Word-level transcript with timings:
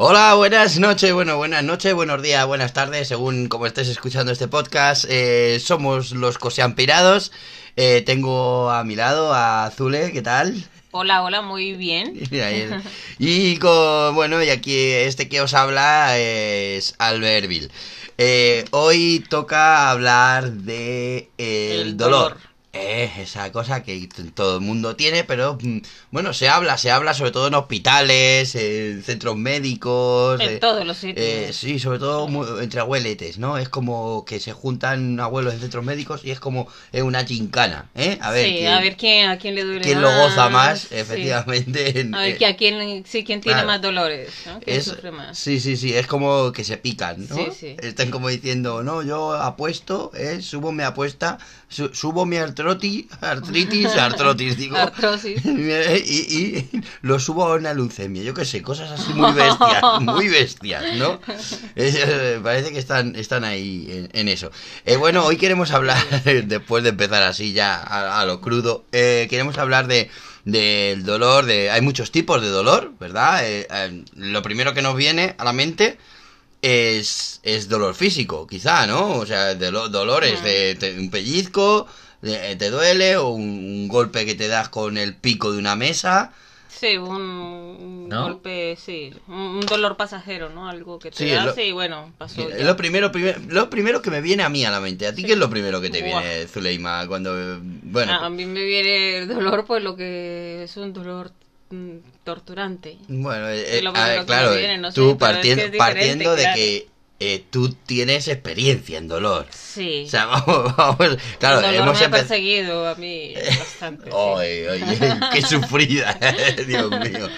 Hola, 0.00 0.34
buenas 0.34 0.78
noches, 0.78 1.12
bueno, 1.12 1.38
buenas 1.38 1.64
noches, 1.64 1.92
buenos 1.92 2.22
días, 2.22 2.46
buenas 2.46 2.72
tardes, 2.72 3.08
según 3.08 3.48
como 3.48 3.66
estés 3.66 3.88
escuchando 3.88 4.30
este 4.30 4.46
podcast. 4.46 5.04
Eh, 5.08 5.58
somos 5.58 6.12
los 6.12 6.38
Coseampirados. 6.38 7.32
Eh, 7.74 8.04
tengo 8.06 8.70
a 8.70 8.84
mi 8.84 8.94
lado 8.94 9.34
a 9.34 9.64
Azule, 9.64 10.12
¿qué 10.12 10.22
tal? 10.22 10.54
Hola, 10.92 11.24
hola, 11.24 11.42
muy 11.42 11.72
bien. 11.72 12.14
y 13.18 13.56
con, 13.56 14.14
bueno, 14.14 14.40
y 14.40 14.50
aquí 14.50 14.76
este 14.76 15.28
que 15.28 15.40
os 15.40 15.52
habla 15.52 16.16
es 16.16 16.94
Albertville. 16.98 17.68
Eh, 18.18 18.66
hoy 18.70 19.24
toca 19.28 19.90
hablar 19.90 20.52
de 20.52 21.28
el, 21.38 21.96
dolor. 21.96 22.36
Es 22.70 23.16
esa 23.16 23.50
cosa 23.50 23.82
que 23.82 24.08
todo 24.34 24.58
el 24.58 24.60
mundo 24.60 24.94
tiene, 24.94 25.24
pero 25.24 25.56
mm, 25.60 25.78
bueno, 26.10 26.34
se 26.34 26.50
habla, 26.50 26.76
se 26.76 26.90
habla 26.90 27.14
sobre 27.14 27.30
todo 27.30 27.48
en 27.48 27.54
hospitales, 27.54 28.54
en 28.54 29.02
centros 29.02 29.36
médicos. 29.36 30.38
En 30.38 30.60
todos 30.60 30.86
los 30.86 30.98
sitios. 30.98 31.26
Eh, 31.26 31.52
sí, 31.54 31.78
sobre 31.78 31.98
todo 31.98 32.60
entre 32.60 32.80
abueletes, 32.80 33.38
¿no? 33.38 33.56
Es 33.56 33.70
como 33.70 34.26
que 34.26 34.38
se 34.38 34.52
juntan 34.52 35.18
abuelos 35.18 35.54
en 35.54 35.60
centros 35.60 35.82
médicos 35.82 36.20
y 36.24 36.30
es 36.30 36.40
como 36.40 36.68
una 36.92 37.24
gincana, 37.24 37.88
¿eh? 37.94 38.18
A 38.20 38.32
ver, 38.32 38.46
sí, 38.46 38.66
a 38.66 38.80
ver 38.80 38.96
quién, 38.98 39.30
a 39.30 39.38
quién 39.38 39.54
le 39.54 39.64
duele 39.64 39.80
Quién 39.80 40.02
lo 40.02 40.14
goza 40.14 40.50
más, 40.50 40.92
efectivamente. 40.92 42.06
a 42.12 42.20
ver, 42.20 42.44
a 42.44 42.56
quién, 42.56 43.04
sí, 43.06 43.24
quién 43.24 43.40
tiene 43.40 43.64
más 43.64 43.80
dolores, 43.80 44.30
¿no? 44.44 44.60
¿Quién 44.60 44.82
sufre 44.82 45.10
más? 45.10 45.38
Sí, 45.38 45.58
sí, 45.58 45.78
sí, 45.78 45.94
es 45.94 46.06
como 46.06 46.52
que 46.52 46.64
se 46.64 46.76
pican, 46.76 47.26
¿no? 47.28 47.36
Sí, 47.36 47.48
sí. 47.58 47.76
Están 47.80 48.10
como 48.10 48.28
diciendo, 48.28 48.82
no, 48.82 49.02
yo 49.02 49.32
apuesto, 49.32 50.12
¿eh? 50.14 50.42
Subo 50.42 50.70
mi 50.70 50.82
apuesta, 50.82 51.38
subo 51.68 52.26
mi 52.26 52.36
artrotis 52.58 53.06
artritis, 53.20 53.86
artrotis, 53.94 54.56
digo. 54.56 54.76
Y, 56.08 56.64
lo 57.02 57.18
subo 57.18 57.44
a 57.44 57.54
una 57.54 57.74
leucemia, 57.74 58.22
yo 58.22 58.34
qué 58.34 58.44
sé, 58.44 58.62
cosas 58.62 58.90
así 58.90 59.12
muy 59.12 59.32
bestias, 59.32 59.82
muy 60.00 60.28
bestias, 60.28 60.96
¿no? 60.96 61.20
Eh, 61.76 62.40
parece 62.42 62.72
que 62.72 62.78
están, 62.78 63.14
están 63.16 63.44
ahí 63.44 64.08
en, 64.12 64.28
eso. 64.28 64.50
Eh, 64.84 64.96
bueno, 64.96 65.24
hoy 65.24 65.36
queremos 65.36 65.70
hablar, 65.70 65.98
después 66.44 66.82
de 66.82 66.90
empezar 66.90 67.22
así 67.22 67.52
ya 67.52 67.76
a, 67.76 68.24
lo 68.26 68.40
crudo, 68.40 68.84
eh, 68.92 69.26
queremos 69.30 69.58
hablar 69.58 69.86
de 69.86 70.10
del 70.44 71.04
dolor, 71.04 71.44
de 71.44 71.70
hay 71.70 71.82
muchos 71.82 72.10
tipos 72.10 72.40
de 72.40 72.48
dolor, 72.48 72.92
¿verdad? 72.98 73.44
lo 74.14 74.40
primero 74.40 74.72
que 74.72 74.80
nos 74.80 74.96
viene 74.96 75.34
a 75.36 75.44
la 75.44 75.52
mente 75.52 75.98
es, 76.62 77.40
es 77.42 77.68
dolor 77.68 77.94
físico, 77.94 78.46
quizá, 78.46 78.86
¿no? 78.86 79.10
O 79.10 79.26
sea, 79.26 79.54
de 79.54 79.70
dolores 79.70 80.42
de 80.42 80.96
un 80.98 81.10
pellizco, 81.10 81.86
te 82.20 82.70
duele 82.70 83.16
o 83.16 83.28
un, 83.30 83.88
golpe 83.88 84.26
que 84.26 84.34
te 84.34 84.48
das 84.48 84.68
con 84.68 84.98
el 84.98 85.14
pico 85.14 85.52
de 85.52 85.58
una 85.58 85.76
mesa. 85.76 86.32
Sí, 86.68 86.96
un, 86.96 88.08
golpe, 88.08 88.76
sí, 88.76 89.12
un 89.26 89.60
dolor 89.62 89.96
pasajero, 89.96 90.48
¿no? 90.48 90.68
Algo 90.68 90.98
que 90.98 91.10
te 91.10 91.36
hace 91.36 91.66
y 91.66 91.72
bueno, 91.72 92.12
pasó. 92.18 92.48
lo 92.48 92.76
primero, 92.76 93.10
lo 93.48 93.70
primero 93.70 94.00
que 94.00 94.10
me 94.10 94.20
viene 94.20 94.44
a 94.44 94.48
mí 94.48 94.64
a 94.64 94.70
la 94.70 94.80
mente. 94.80 95.06
¿A 95.06 95.14
ti 95.14 95.24
qué 95.24 95.32
es 95.32 95.38
lo 95.38 95.50
primero 95.50 95.80
que 95.80 95.90
te 95.90 96.02
viene, 96.02 96.46
Zuleima, 96.46 97.06
cuando 97.08 97.58
bueno? 97.60 98.12
A, 98.12 98.30
mí 98.30 98.46
me 98.46 98.64
viene 98.64 99.18
el 99.18 99.28
dolor, 99.28 99.64
pues 99.66 99.82
lo 99.82 99.96
que 99.96 100.62
es 100.62 100.76
un 100.76 100.92
dolor 100.92 101.32
mm, 101.70 101.96
torturante. 102.22 102.98
Bueno, 103.08 103.48
eh, 103.48 103.82
claro, 104.26 104.92
tú 104.92 105.18
partiendo, 105.18 105.64
partiendo 105.76 106.36
de 106.36 106.46
que 106.54 106.88
eh, 107.20 107.44
tú 107.50 107.72
tienes 107.72 108.28
experiencia 108.28 108.98
en 108.98 109.08
dolor. 109.08 109.46
Sí. 109.50 110.04
O 110.06 110.10
sea, 110.10 110.26
vamos, 110.46 110.76
vamos 110.76 111.16
claro, 111.38 111.58
el 111.58 111.66
dolor 111.66 111.88
hemos 111.88 112.00
me 112.00 112.06
ha 112.06 112.10
perseguido 112.10 112.88
a 112.88 112.94
mí 112.94 113.34
bastante. 113.58 114.10
Qué 115.32 115.42
sufrida, 115.42 116.18
Dios 116.66 116.90
mío. 116.90 117.28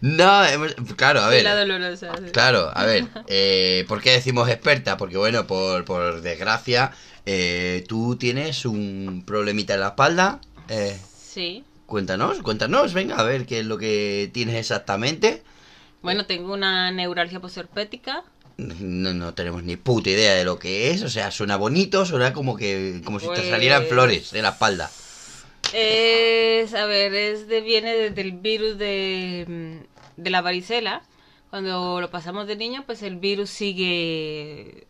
No, 0.00 0.44
hemos, 0.44 0.74
claro, 0.96 1.20
a 1.20 1.28
ver. 1.28 1.44
La 1.44 1.56
dolorosa. 1.56 2.12
Claro, 2.32 2.70
a 2.74 2.84
ver, 2.84 3.06
eh, 3.26 3.86
¿por 3.88 4.02
qué 4.02 4.10
decimos 4.10 4.48
experta? 4.48 4.96
Porque 4.98 5.16
bueno, 5.16 5.46
por, 5.46 5.84
por 5.86 6.20
desgracia, 6.20 6.92
eh, 7.24 7.84
tú 7.88 8.16
tienes 8.16 8.66
un 8.66 9.24
problemita 9.26 9.74
en 9.74 9.80
la 9.80 9.88
espalda. 9.88 10.40
Eh, 10.68 10.98
sí. 11.18 11.64
Cuéntanos, 11.86 12.42
cuéntanos, 12.42 12.92
venga, 12.92 13.16
a 13.16 13.22
ver 13.22 13.46
qué 13.46 13.60
es 13.60 13.66
lo 13.66 13.78
que 13.78 14.30
tienes 14.32 14.56
exactamente. 14.56 15.42
Bueno, 16.02 16.26
tengo 16.26 16.52
una 16.52 16.90
neuralgia 16.90 17.40
posherpética 17.40 18.24
no, 18.56 19.14
no 19.14 19.34
tenemos 19.34 19.62
ni 19.62 19.76
puta 19.76 20.10
idea 20.10 20.34
de 20.34 20.44
lo 20.44 20.58
que 20.58 20.90
es, 20.90 21.02
o 21.02 21.08
sea, 21.08 21.30
suena 21.30 21.56
bonito, 21.56 22.06
suena 22.06 22.32
como 22.32 22.56
que 22.56 23.00
como 23.04 23.20
si 23.20 23.28
te 23.28 23.48
salieran 23.48 23.82
pues 23.82 23.92
flores 23.92 24.30
de 24.30 24.42
la 24.42 24.50
espalda. 24.50 24.90
Es, 25.72 26.74
a 26.74 26.86
ver, 26.86 27.14
es 27.14 27.48
de, 27.48 27.60
viene 27.60 28.10
del 28.10 28.32
virus 28.32 28.78
de, 28.78 29.80
de 30.16 30.30
la 30.30 30.40
varicela. 30.40 31.02
Cuando 31.50 32.00
lo 32.00 32.10
pasamos 32.10 32.46
de 32.46 32.56
niño, 32.56 32.84
pues 32.86 33.02
el 33.02 33.16
virus 33.16 33.50
sigue 33.50 34.86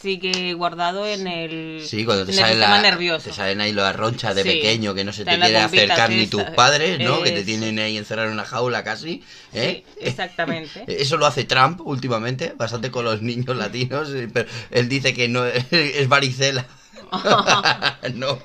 sigue 0.00 0.52
guardado 0.54 1.06
en 1.06 1.26
el, 1.26 1.82
sí, 1.86 2.04
cuando 2.04 2.26
te 2.26 2.32
salen 2.32 2.54
sistema 2.58 2.80
nervioso. 2.80 3.30
Te 3.30 3.34
salen 3.34 3.60
ahí 3.60 3.72
las 3.72 3.96
ronchas 3.96 4.34
de 4.34 4.44
pequeño 4.44 4.94
que 4.94 5.04
no 5.04 5.12
se 5.12 5.24
te 5.24 5.36
quieren 5.36 5.56
acercar 5.56 6.10
ni 6.10 6.26
tus 6.26 6.42
padres, 6.42 6.98
¿no? 7.00 7.22
Que 7.22 7.32
te 7.32 7.42
tienen 7.42 7.78
ahí 7.78 7.96
encerrado 7.96 8.28
en 8.28 8.34
una 8.34 8.44
jaula 8.44 8.84
casi. 8.84 9.22
¿eh? 9.52 9.84
Sí, 9.86 10.04
exactamente. 10.06 10.84
Eso 11.02 11.16
lo 11.16 11.26
hace 11.26 11.44
Trump 11.44 11.80
últimamente, 11.84 12.54
bastante 12.56 12.90
con 12.90 13.04
los 13.04 13.22
niños 13.22 13.56
latinos, 13.56 14.10
eh, 14.12 14.28
pero 14.32 14.48
él 14.70 14.88
dice 14.88 15.14
que 15.14 15.28
no 15.28 15.44
es 15.70 16.08
varicela. 16.08 16.66
no. 18.14 18.38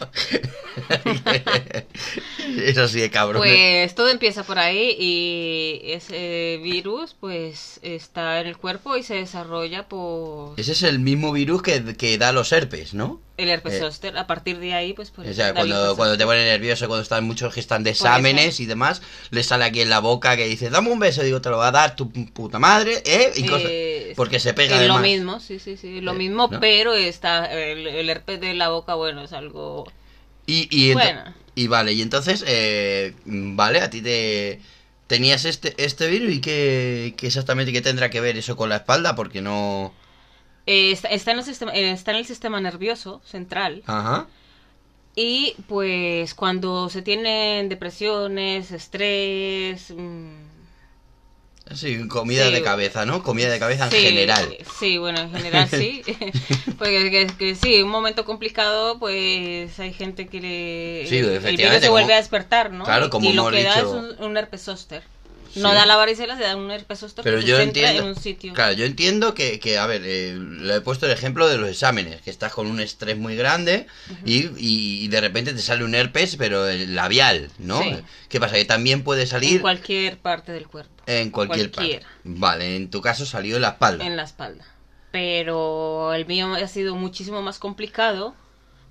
Eso 2.64 2.88
sí, 2.88 3.10
cabrón. 3.10 3.42
Pues 3.42 3.96
todo 3.96 4.10
empieza 4.10 4.44
por 4.44 4.60
ahí 4.60 4.96
y 5.00 5.82
ese 5.86 6.60
virus 6.64 7.16
pues 7.20 7.80
está 7.82 8.40
en 8.42 8.48
el 8.48 8.58
cuerpo 8.58 8.98
y 8.98 9.04
se 9.04 9.16
desarrolla 9.16 9.88
por... 9.88 10.60
Ese 10.60 10.74
es 10.74 10.84
el 10.84 11.00
mismo 11.00 11.32
virus 11.32 11.62
que, 11.62 11.96
que 11.96 12.18
da 12.18 12.32
los 12.32 12.52
herpes, 12.52 12.94
¿no? 12.94 13.20
El 13.38 13.50
herpes 13.50 13.80
zóster, 13.80 14.18
a 14.18 14.28
partir 14.28 14.60
de 14.60 14.74
ahí, 14.74 14.94
pues... 14.94 15.12
o 15.18 15.34
sea, 15.34 15.54
cuando, 15.54 15.96
cuando 15.96 16.18
te 16.18 16.26
pones 16.26 16.46
nervioso, 16.46 16.88
cuando 16.88 17.02
están 17.02 17.24
muchos 17.24 17.54
que 17.54 17.60
están 17.60 17.84
de 17.84 17.92
exámenes 17.92 18.60
y 18.60 18.66
demás, 18.66 19.02
le 19.32 19.42
sale 19.42 19.66
aquí 19.66 19.82
en 19.82 19.90
la 19.90 20.00
boca 20.00 20.36
que 20.36 20.46
dice, 20.46 20.70
dame 20.70 20.90
un 20.90 21.00
beso, 21.00 21.24
digo, 21.24 21.42
te 21.42 21.50
lo 21.50 21.58
va 21.58 21.70
a 21.70 21.72
dar 21.72 21.96
tu 21.96 22.12
puta 22.12 22.60
madre, 22.60 23.02
¿eh? 23.06 23.32
Y 23.36 23.46
cosas, 23.46 23.70
eh, 23.72 24.14
porque 24.16 24.40
se 24.40 24.54
pega 24.54 24.80
Es 24.80 24.88
lo 24.88 25.00
mismo, 25.00 25.40
sí, 25.40 25.60
sí, 25.60 25.78
sí, 25.78 26.02
lo 26.02 26.12
eh, 26.12 26.16
mismo, 26.16 26.50
pero 26.60 26.94
está 26.94 27.52
el, 27.52 28.10
herpes 28.10 28.40
de 28.42 28.54
la 28.54 28.70
boca, 28.70 28.96
bueno, 28.96 29.24
es 29.24 29.34
algo... 29.34 29.92
Y, 30.46 30.68
y, 30.70 30.94
y 31.56 31.68
vale, 31.68 31.94
y 31.94 32.02
entonces, 32.02 32.44
eh, 32.48 33.14
vale, 33.26 33.82
a 33.82 33.90
ti 33.90 34.02
te... 34.02 34.60
¿Tenías 35.08 35.44
este, 35.44 35.74
este 35.78 36.08
virus 36.08 36.32
y 36.32 36.40
qué, 36.40 37.16
qué 37.18 37.28
exactamente 37.28 37.74
qué 37.74 37.82
tendrá 37.82 38.10
que 38.10 38.22
ver 38.22 38.38
eso 38.38 38.56
con 38.56 38.70
la 38.70 38.78
espalda? 38.78 39.14
Porque 39.14 39.42
no... 39.42 39.94
Eh, 40.66 40.92
está, 40.92 41.32
en 41.32 41.40
el 41.40 41.44
sistema, 41.44 41.74
eh, 41.74 41.92
está 41.92 42.12
en 42.12 42.18
el 42.18 42.26
sistema 42.26 42.62
nervioso 42.62 43.22
central. 43.26 43.84
Ajá. 43.86 44.28
Y 45.16 45.56
pues 45.68 46.34
cuando 46.34 46.90
se 46.90 47.02
tienen 47.02 47.68
depresiones, 47.68 48.72
estrés... 48.72 49.92
Mm, 49.92 50.30
sí, 51.74 52.08
comida 52.08 52.50
de 52.50 52.62
cabeza, 52.62 53.06
¿no? 53.06 53.22
Comida 53.22 53.50
de 53.50 53.60
cabeza 53.60 53.86
en 53.86 53.92
general. 53.92 54.58
Sí, 54.80 54.98
bueno, 54.98 55.20
en 55.20 55.32
general 55.32 55.68
sí. 55.68 56.02
Porque 56.78 57.28
que, 57.38 57.56
sí, 57.56 57.82
un 57.82 57.90
momento 57.90 58.24
complicado, 58.24 59.00
pues 59.00 59.78
hay 59.80 59.94
gente 59.94 60.28
que 60.28 60.40
le... 60.40 61.10
Sí, 61.10 61.18
efectivamente. 61.18 61.78
El 61.78 61.82
se 61.82 61.90
vuelve 61.90 62.14
a 62.14 62.18
despertar, 62.18 62.72
¿no? 62.72 62.86
Claro, 62.86 63.10
como 63.10 63.30
y 63.30 63.34
lo 63.34 63.50
que 63.50 63.64
da 63.64 63.80
es 63.80 63.86
un, 63.86 64.16
un 64.24 64.38
herpes 64.38 64.62
zóster. 64.62 65.04
No 65.56 65.74
da 65.74 65.86
la 65.86 65.96
varicela, 65.96 66.38
se 66.38 66.44
da 66.44 66.56
un 66.56 66.72
herpes 66.72 67.00
zóster 67.00 67.24
Pero 67.24 67.40
yo 67.40 67.60
entiendo, 67.60 68.02
en 68.02 68.08
un 68.08 68.16
sitio. 68.16 68.54
Claro, 68.54 68.74
yo 68.74 68.86
entiendo 68.86 69.34
que, 69.34 69.60
que 69.60 69.78
a 69.78 69.86
ver, 69.86 70.02
eh, 70.06 70.38
le 70.38 70.76
he 70.76 70.82
puesto 70.82 71.06
el 71.06 71.12
ejemplo 71.12 71.48
de 71.48 71.58
los 71.58 71.70
exámenes, 71.70 72.22
que 72.22 72.30
estás 72.30 72.54
con 72.54 72.68
un 72.68 72.80
estrés 72.80 73.18
muy 73.18 73.36
grande 73.36 73.88
y, 74.26 74.50
y, 74.58 75.08
de 75.08 75.22
repente 75.22 75.54
te 75.54 75.60
sale 75.60 75.84
un 75.84 75.96
herpes, 75.96 76.36
pero 76.38 76.66
labial, 76.72 77.50
¿no? 77.58 77.82
¿Qué 78.30 78.40
pasa? 78.40 78.56
Que 78.56 78.66
también 78.66 79.04
puede 79.04 79.26
salir... 79.26 79.56
En 79.56 79.62
cualquier 79.62 80.18
parte 80.18 80.52
del 80.52 80.68
cuerpo. 80.68 81.04
En 81.06 81.32
cualquier 81.32 81.72
parte. 81.72 82.02
Vale, 82.24 82.76
en 82.76 82.90
tu 82.90 83.02
caso 83.02 83.26
salió 83.26 83.56
en 83.58 83.64
la 83.64 83.70
espalda. 83.70 84.06
En 84.06 84.16
la 84.16 84.24
espalda. 84.24 84.66
Pero 85.12 86.14
el 86.14 86.26
mío 86.26 86.54
ha 86.54 86.68
sido 86.68 86.96
muchísimo 86.96 87.42
más 87.42 87.60
complicado. 87.60 88.34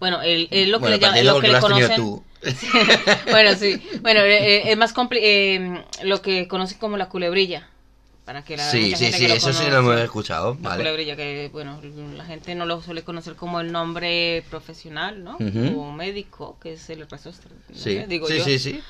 Bueno, 0.00 0.22
el, 0.22 0.48
lo 0.70 0.80
que 0.80 0.88
le, 0.88 1.24
lo 1.24 1.40
que 1.40 1.48
le 1.48 1.60
conocen... 1.60 1.94
Tú. 1.94 2.24
bueno, 3.30 3.54
sí. 3.54 3.80
Bueno, 4.00 4.20
eh, 4.20 4.56
eh, 4.56 4.72
es 4.72 4.76
más 4.78 4.94
eh, 5.12 5.84
lo 6.04 6.22
que 6.22 6.48
conocen 6.48 6.78
como 6.78 6.96
la 6.96 7.10
culebrilla. 7.10 7.68
Para 8.24 8.42
que 8.42 8.56
la 8.56 8.70
sí, 8.70 8.94
sí, 8.96 9.12
sí, 9.12 9.26
eso 9.26 9.52
sí 9.52 9.64
lo 9.68 9.78
hemos 9.78 10.00
escuchado. 10.00 10.56
La 10.62 10.76
culebrilla, 10.76 11.16
que 11.16 11.50
bueno, 11.52 11.80
la 12.16 12.24
gente 12.24 12.54
no 12.54 12.64
lo 12.64 12.80
suele 12.80 13.02
conocer 13.02 13.34
como 13.34 13.60
el 13.60 13.72
nombre 13.72 14.42
profesional, 14.48 15.22
¿no? 15.22 15.36
Como 15.36 15.92
médico, 15.92 16.56
que 16.62 16.74
es 16.74 16.88
el 16.90 17.00
herpes 17.00 17.28
Sí, 17.74 18.02
digo 18.08 18.26
sí, 18.26 18.40
sí, 18.40 18.58
sí. 18.58 18.82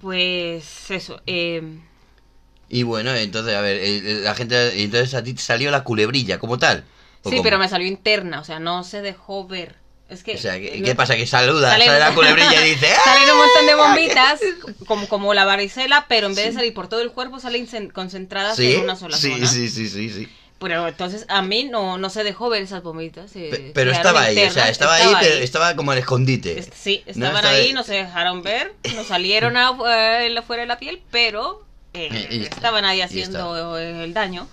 pues 0.00 0.90
eso. 0.90 1.20
y 1.26 2.82
bueno, 2.82 3.14
entonces, 3.14 3.54
a 3.54 3.60
ver, 3.60 4.22
la 4.22 4.34
gente, 4.34 4.82
entonces 4.82 5.14
a 5.14 5.22
ti 5.22 5.34
te 5.34 5.42
salió 5.42 5.70
la 5.70 5.84
culebrilla 5.84 6.40
como 6.40 6.58
tal. 6.58 6.84
Sí, 7.28 7.40
pero 7.42 7.58
me 7.58 7.68
salió 7.68 7.86
interna, 7.86 8.40
o 8.40 8.44
sea, 8.44 8.58
no 8.58 8.82
se 8.82 9.02
dejó 9.02 9.46
ver 9.46 9.76
Es 10.08 10.22
que, 10.22 10.34
o 10.34 10.38
sea, 10.38 10.58
¿qué, 10.58 10.94
pasa? 10.96 11.16
Que 11.16 11.26
saluda, 11.26 11.70
sale, 11.70 11.86
la 11.86 12.14
culebrilla 12.14 12.66
y 12.66 12.70
dice 12.70 12.88
Salen 13.04 13.30
un 13.30 13.38
montón 13.38 13.66
de 13.66 13.74
bombitas, 13.74 14.40
como, 14.86 15.08
como 15.08 15.34
la 15.34 15.44
varicela, 15.44 16.06
pero 16.08 16.28
en 16.28 16.34
vez 16.34 16.46
de 16.46 16.52
salir 16.52 16.74
por 16.74 16.88
todo 16.88 17.00
el 17.00 17.12
cuerpo, 17.12 17.38
salen 17.40 17.66
concentradas 17.90 18.58
en 18.58 18.80
una 18.80 18.96
sola 18.96 19.16
sí, 19.16 19.32
zona. 19.32 19.46
Sí, 19.46 19.68
sí, 19.68 19.88
sí, 19.88 20.10
sí. 20.10 20.28
Pero 20.60 20.86
entonces 20.86 21.24
a 21.28 21.40
mí 21.40 21.64
no, 21.64 21.96
no 21.96 22.10
se 22.10 22.22
dejó 22.22 22.50
ver 22.50 22.62
esas 22.62 22.82
bombitas. 22.82 23.34
Eh, 23.34 23.72
pero 23.74 23.92
estaba 23.92 24.22
ahí, 24.24 24.38
o 24.38 24.50
sea, 24.50 24.68
estaba, 24.68 24.94
ahí, 24.94 25.14
pero 25.18 25.36
estaba 25.36 25.74
como 25.74 25.92
en 25.94 26.00
escondite. 26.00 26.62
Sí, 26.74 27.02
estaban 27.06 27.44
ahí, 27.46 27.72
no 27.72 27.82
se 27.82 27.94
dejaron 27.94 28.42
ver, 28.42 28.74
no 28.94 29.02
salieron 29.04 29.56
afuera 29.56 30.62
de 30.62 30.66
la 30.66 30.78
piel, 30.78 31.00
pero 31.10 31.64
eh, 31.94 32.46
estaban 32.52 32.84
ahí 32.84 33.00
haciendo 33.00 33.78
el 33.78 34.12
daño. 34.12 34.46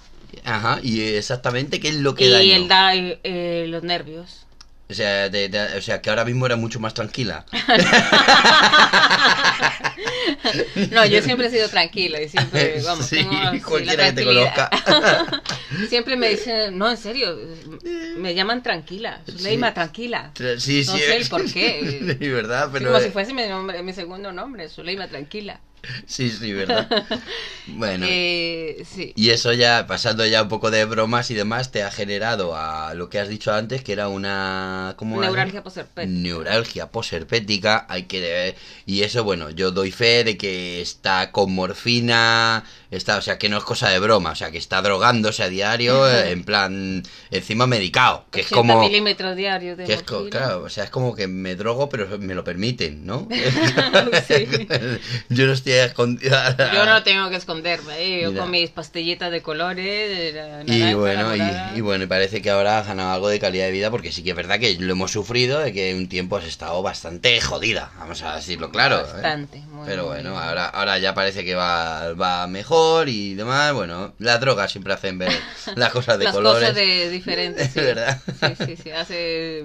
Ajá, 0.43 0.79
y 0.81 1.01
exactamente 1.01 1.79
qué 1.79 1.89
es 1.89 1.95
lo 1.95 2.15
que 2.15 2.25
y 2.25 2.51
el 2.51 2.67
da, 2.67 2.95
eh, 2.95 3.65
los 3.67 3.83
nervios. 3.83 4.47
O 4.89 4.93
sea, 4.93 5.29
o 5.77 5.81
sea, 5.81 6.01
que 6.01 6.09
ahora 6.09 6.23
mismo 6.23 6.45
era 6.45 6.55
mucho 6.55 6.79
más 6.79 6.93
tranquila. 6.93 7.45
no, 10.91 11.05
yo 11.05 11.21
siempre 11.21 11.47
he 11.47 11.49
sido 11.49 11.67
tranquila 11.67 12.21
y 12.21 12.29
siempre, 12.29 12.81
vamos, 12.85 13.05
sí, 13.07 13.17
cualquiera 13.65 14.05
que 14.05 14.13
te 14.13 14.23
conozca. 14.23 14.69
siempre 15.89 16.15
me 16.15 16.29
dicen, 16.29 16.77
no, 16.77 16.89
en 16.89 16.95
serio, 16.95 17.37
me 18.15 18.33
llaman 18.33 18.63
tranquila, 18.63 19.19
Zuleima, 19.29 19.73
tranquila. 19.73 20.31
Sí, 20.57 20.85
sí. 20.85 20.85
No 20.85 20.97
sé 20.97 21.17
el 21.17 21.27
por 21.27 21.51
qué. 21.51 22.15
Sí, 22.19 22.29
verdad, 22.29 22.69
pero... 22.71 22.89
Como 22.89 23.03
si 23.03 23.09
fuese 23.09 23.33
mi, 23.33 23.45
nombre, 23.45 23.83
mi 23.83 23.91
segundo 23.91 24.31
nombre, 24.31 24.69
Zuleima, 24.69 25.09
tranquila. 25.09 25.59
Sí, 26.05 26.29
sí, 26.29 26.53
¿verdad? 26.53 26.87
Bueno. 27.69 28.05
Eh, 28.07 28.85
sí. 28.89 29.11
Y 29.17 29.31
eso 29.31 29.51
ya, 29.51 29.87
pasando 29.87 30.25
ya 30.25 30.43
un 30.43 30.47
poco 30.47 30.71
de 30.71 30.85
bromas 30.85 31.29
y 31.31 31.33
demás, 31.33 31.69
te 31.69 31.83
ha 31.83 31.91
generado 31.91 32.55
a 32.55 32.93
lo 32.93 33.09
que 33.09 33.19
has 33.19 33.27
dicho 33.27 33.53
antes, 33.53 33.83
que 33.83 33.91
era 33.91 34.07
una... 34.07 34.93
¿cómo 34.95 35.19
Neuralgia 35.19 35.63
posherpética. 35.63 36.07
Neuralgia 36.07 36.89
posherpética, 36.91 37.85
hay 37.89 38.03
que... 38.03 38.55
Y 38.85 39.03
eso, 39.03 39.25
bueno, 39.25 39.49
yo 39.49 39.71
doy 39.71 39.91
fe 39.91 40.23
de 40.23 40.37
que 40.37 40.79
está 40.79 41.31
con 41.33 41.53
morfina, 41.53 42.63
está, 42.91 43.17
o 43.17 43.21
sea, 43.21 43.37
que 43.37 43.49
no 43.49 43.57
es 43.57 43.63
cosa 43.63 43.89
de 43.89 43.99
broma, 43.99 44.31
o 44.31 44.35
sea, 44.35 44.51
que 44.51 44.57
está 44.57 44.81
drogándose 44.81 45.43
a 45.43 45.49
diario, 45.49 46.09
en 46.09 46.43
plan, 46.43 47.03
encima 47.31 47.67
medicado, 47.67 48.25
que 48.31 48.41
es 48.41 48.47
como... 48.47 48.79
milímetros 48.79 49.35
diarios 49.35 49.77
de 49.77 49.85
que 49.85 49.93
es 49.93 50.03
Claro, 50.03 50.63
o 50.63 50.69
sea, 50.69 50.85
es 50.85 50.89
como 50.89 51.15
que 51.15 51.27
me 51.27 51.55
drogo, 51.55 51.89
pero 51.89 52.17
me 52.19 52.33
lo 52.33 52.43
permiten, 52.43 53.05
¿no? 53.05 53.27
yo 55.29 55.47
no 55.47 55.53
estoy 55.53 55.73
escondida. 55.73 56.73
Yo 56.73 56.85
no 56.85 57.03
tengo 57.03 57.29
que 57.29 57.35
esconderme, 57.35 57.93
¿eh? 57.99 58.21
yo 58.21 58.35
con 58.35 58.51
mis 58.51 58.69
pastillitas 58.69 59.31
de 59.31 59.41
colores. 59.41 60.35
y 60.65 60.93
bueno, 60.93 61.35
y, 61.75 61.81
bueno, 61.81 62.05
y 62.05 62.07
parece 62.07 62.41
que 62.41 62.49
ahora 62.49 62.79
has 62.79 62.87
ganado 62.87 63.11
algo 63.11 63.29
de 63.29 63.39
calidad 63.39 63.65
de 63.65 63.71
vida, 63.71 63.91
porque 63.91 64.11
sí 64.11 64.23
que 64.23 64.31
es 64.31 64.35
verdad 64.35 64.59
que 64.59 64.75
lo 64.79 64.93
hemos 64.93 65.11
sufrido, 65.11 65.59
de 65.59 65.73
que 65.73 65.93
un 65.93 66.07
tiempo 66.07 66.37
has 66.37 66.45
estado 66.45 66.81
bastante 66.81 67.39
jodida, 67.41 67.91
vamos 67.97 68.21
a 68.23 68.35
decirlo 68.35 68.71
claro. 68.71 68.99
¿eh? 68.99 69.13
Bastante, 69.13 69.61
Pero 69.85 70.05
bueno, 70.05 70.37
ahora, 70.37 70.67
ahora 70.67 70.97
ya 70.99 71.13
parece 71.13 71.43
que 71.43 71.55
va, 71.55 72.13
va 72.13 72.47
mejor 72.47 72.76
y 73.07 73.35
demás. 73.35 73.73
Bueno, 73.73 74.13
las 74.19 74.39
drogas 74.39 74.71
siempre 74.71 74.93
hacen 74.93 75.17
ver 75.17 75.31
las 75.75 75.91
cosas 75.91 76.19
de 76.19 76.25
colores. 76.31 76.61
Las 76.61 76.71
cosas 76.71 76.75
de 76.75 77.09
diferentes, 77.09 77.71
sí. 77.73 77.79
¿verdad? 77.79 78.21
Sí, 78.39 78.65
sí, 78.65 78.77
sí, 78.83 78.91
hace 78.91 79.63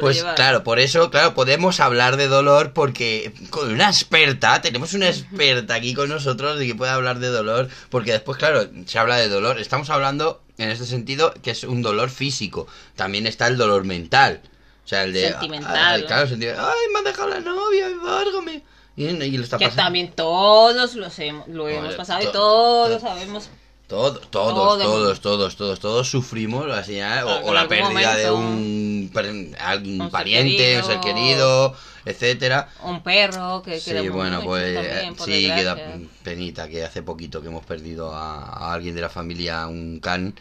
Pues 0.00 0.24
claro, 0.34 0.64
por 0.64 0.78
eso, 0.78 1.10
claro, 1.10 1.34
podemos 1.34 1.80
hablar 1.80 2.16
de 2.16 2.28
dolor 2.28 2.72
porque 2.72 3.32
con 3.50 3.72
una 3.72 3.88
experta, 3.88 4.62
tenemos 4.62 4.94
una 4.94 5.08
experta 5.08 5.74
aquí 5.74 5.94
con 5.94 6.08
nosotros 6.08 6.58
de 6.58 6.66
que 6.66 6.74
puede 6.74 6.92
hablar 6.92 7.18
de 7.18 7.28
dolor, 7.28 7.68
porque 7.90 8.12
después, 8.12 8.38
claro, 8.38 8.68
se 8.86 8.98
habla 8.98 9.16
de 9.16 9.28
dolor. 9.28 9.58
Estamos 9.58 9.90
hablando 9.90 10.42
en 10.58 10.70
este 10.70 10.86
sentido 10.86 11.34
que 11.42 11.50
es 11.50 11.64
un 11.64 11.82
dolor 11.82 12.10
físico. 12.10 12.66
También 12.96 13.26
está 13.26 13.46
el 13.46 13.56
dolor 13.56 13.84
mental. 13.84 14.40
O 14.84 14.88
sea, 14.88 15.04
el 15.04 15.12
de. 15.12 15.30
Sentimental. 15.30 16.04
claro, 16.06 16.28
sentimental. 16.28 16.66
Ay, 16.66 16.92
me 16.92 16.98
ha 16.98 17.02
dejado 17.02 17.28
la 17.28 17.40
novia, 17.40 17.88
várgame. 18.02 18.62
Y, 18.96 19.06
y 19.06 19.36
lo 19.36 19.44
está 19.44 19.58
que 19.58 19.68
también 19.68 20.12
todos 20.12 20.94
lo 20.94 21.68
hemos 21.68 21.94
pasado 21.94 22.22
y 22.22 22.32
todos 22.32 23.00
sabemos 23.02 23.50
todos, 23.86 24.30
todos, 24.30 24.82
todos, 24.82 25.20
todos, 25.20 25.56
todos, 25.56 25.78
todos 25.78 26.08
sufrimos 26.08 26.70
así, 26.70 26.98
¿eh? 27.00 27.22
o, 27.22 27.52
la 27.52 27.68
pérdida 27.68 28.16
de 28.16 28.30
un, 28.30 29.10
alguien 29.58 30.08
pariente, 30.08 30.78
un 30.78 30.84
ser 30.84 31.00
querido, 31.00 31.76
etcétera. 32.06 32.70
Un 32.82 33.02
perro 33.02 33.62
que 33.62 33.78
Sí, 33.78 34.08
bueno, 34.08 34.40
pues 34.42 34.78
sí, 35.22 35.50
queda 35.54 35.76
penita 36.22 36.66
que 36.66 36.82
hace 36.82 37.02
poquito 37.02 37.42
que 37.42 37.48
hemos 37.48 37.66
perdido 37.66 38.14
a, 38.14 38.72
alguien 38.72 38.94
de 38.94 39.02
la 39.02 39.10
familia, 39.10 39.66
un 39.66 40.00
can. 40.00 40.34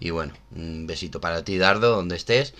Y 0.00 0.10
bueno, 0.10 0.34
un 0.56 0.88
besito 0.88 1.20
para 1.20 1.44
ti, 1.44 1.56
Dardo, 1.56 1.94
donde 1.94 2.16
estés. 2.16 2.52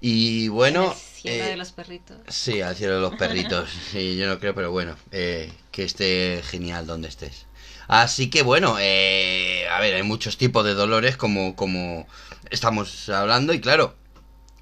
Y 0.00 0.48
bueno. 0.48 0.94
Cielo 1.22 1.46
de 1.46 1.52
eh, 1.52 1.56
los 1.56 1.72
perritos. 1.72 2.18
Sí, 2.28 2.60
al 2.60 2.76
cielo 2.76 2.96
de 2.96 3.00
los 3.00 3.14
perritos. 3.18 3.70
sí, 3.90 4.16
yo 4.16 4.26
no 4.26 4.38
creo, 4.38 4.54
pero 4.54 4.70
bueno, 4.70 4.96
eh, 5.10 5.52
que 5.70 5.84
esté 5.84 6.42
genial 6.44 6.86
donde 6.86 7.08
estés. 7.08 7.46
Así 7.88 8.30
que 8.30 8.42
bueno, 8.42 8.76
eh, 8.80 9.66
a 9.68 9.80
ver, 9.80 9.94
hay 9.94 10.02
muchos 10.02 10.36
tipos 10.38 10.64
de 10.64 10.74
dolores 10.74 11.16
como, 11.16 11.56
como 11.56 12.06
estamos 12.50 13.08
hablando 13.08 13.52
y 13.52 13.60
claro, 13.60 13.94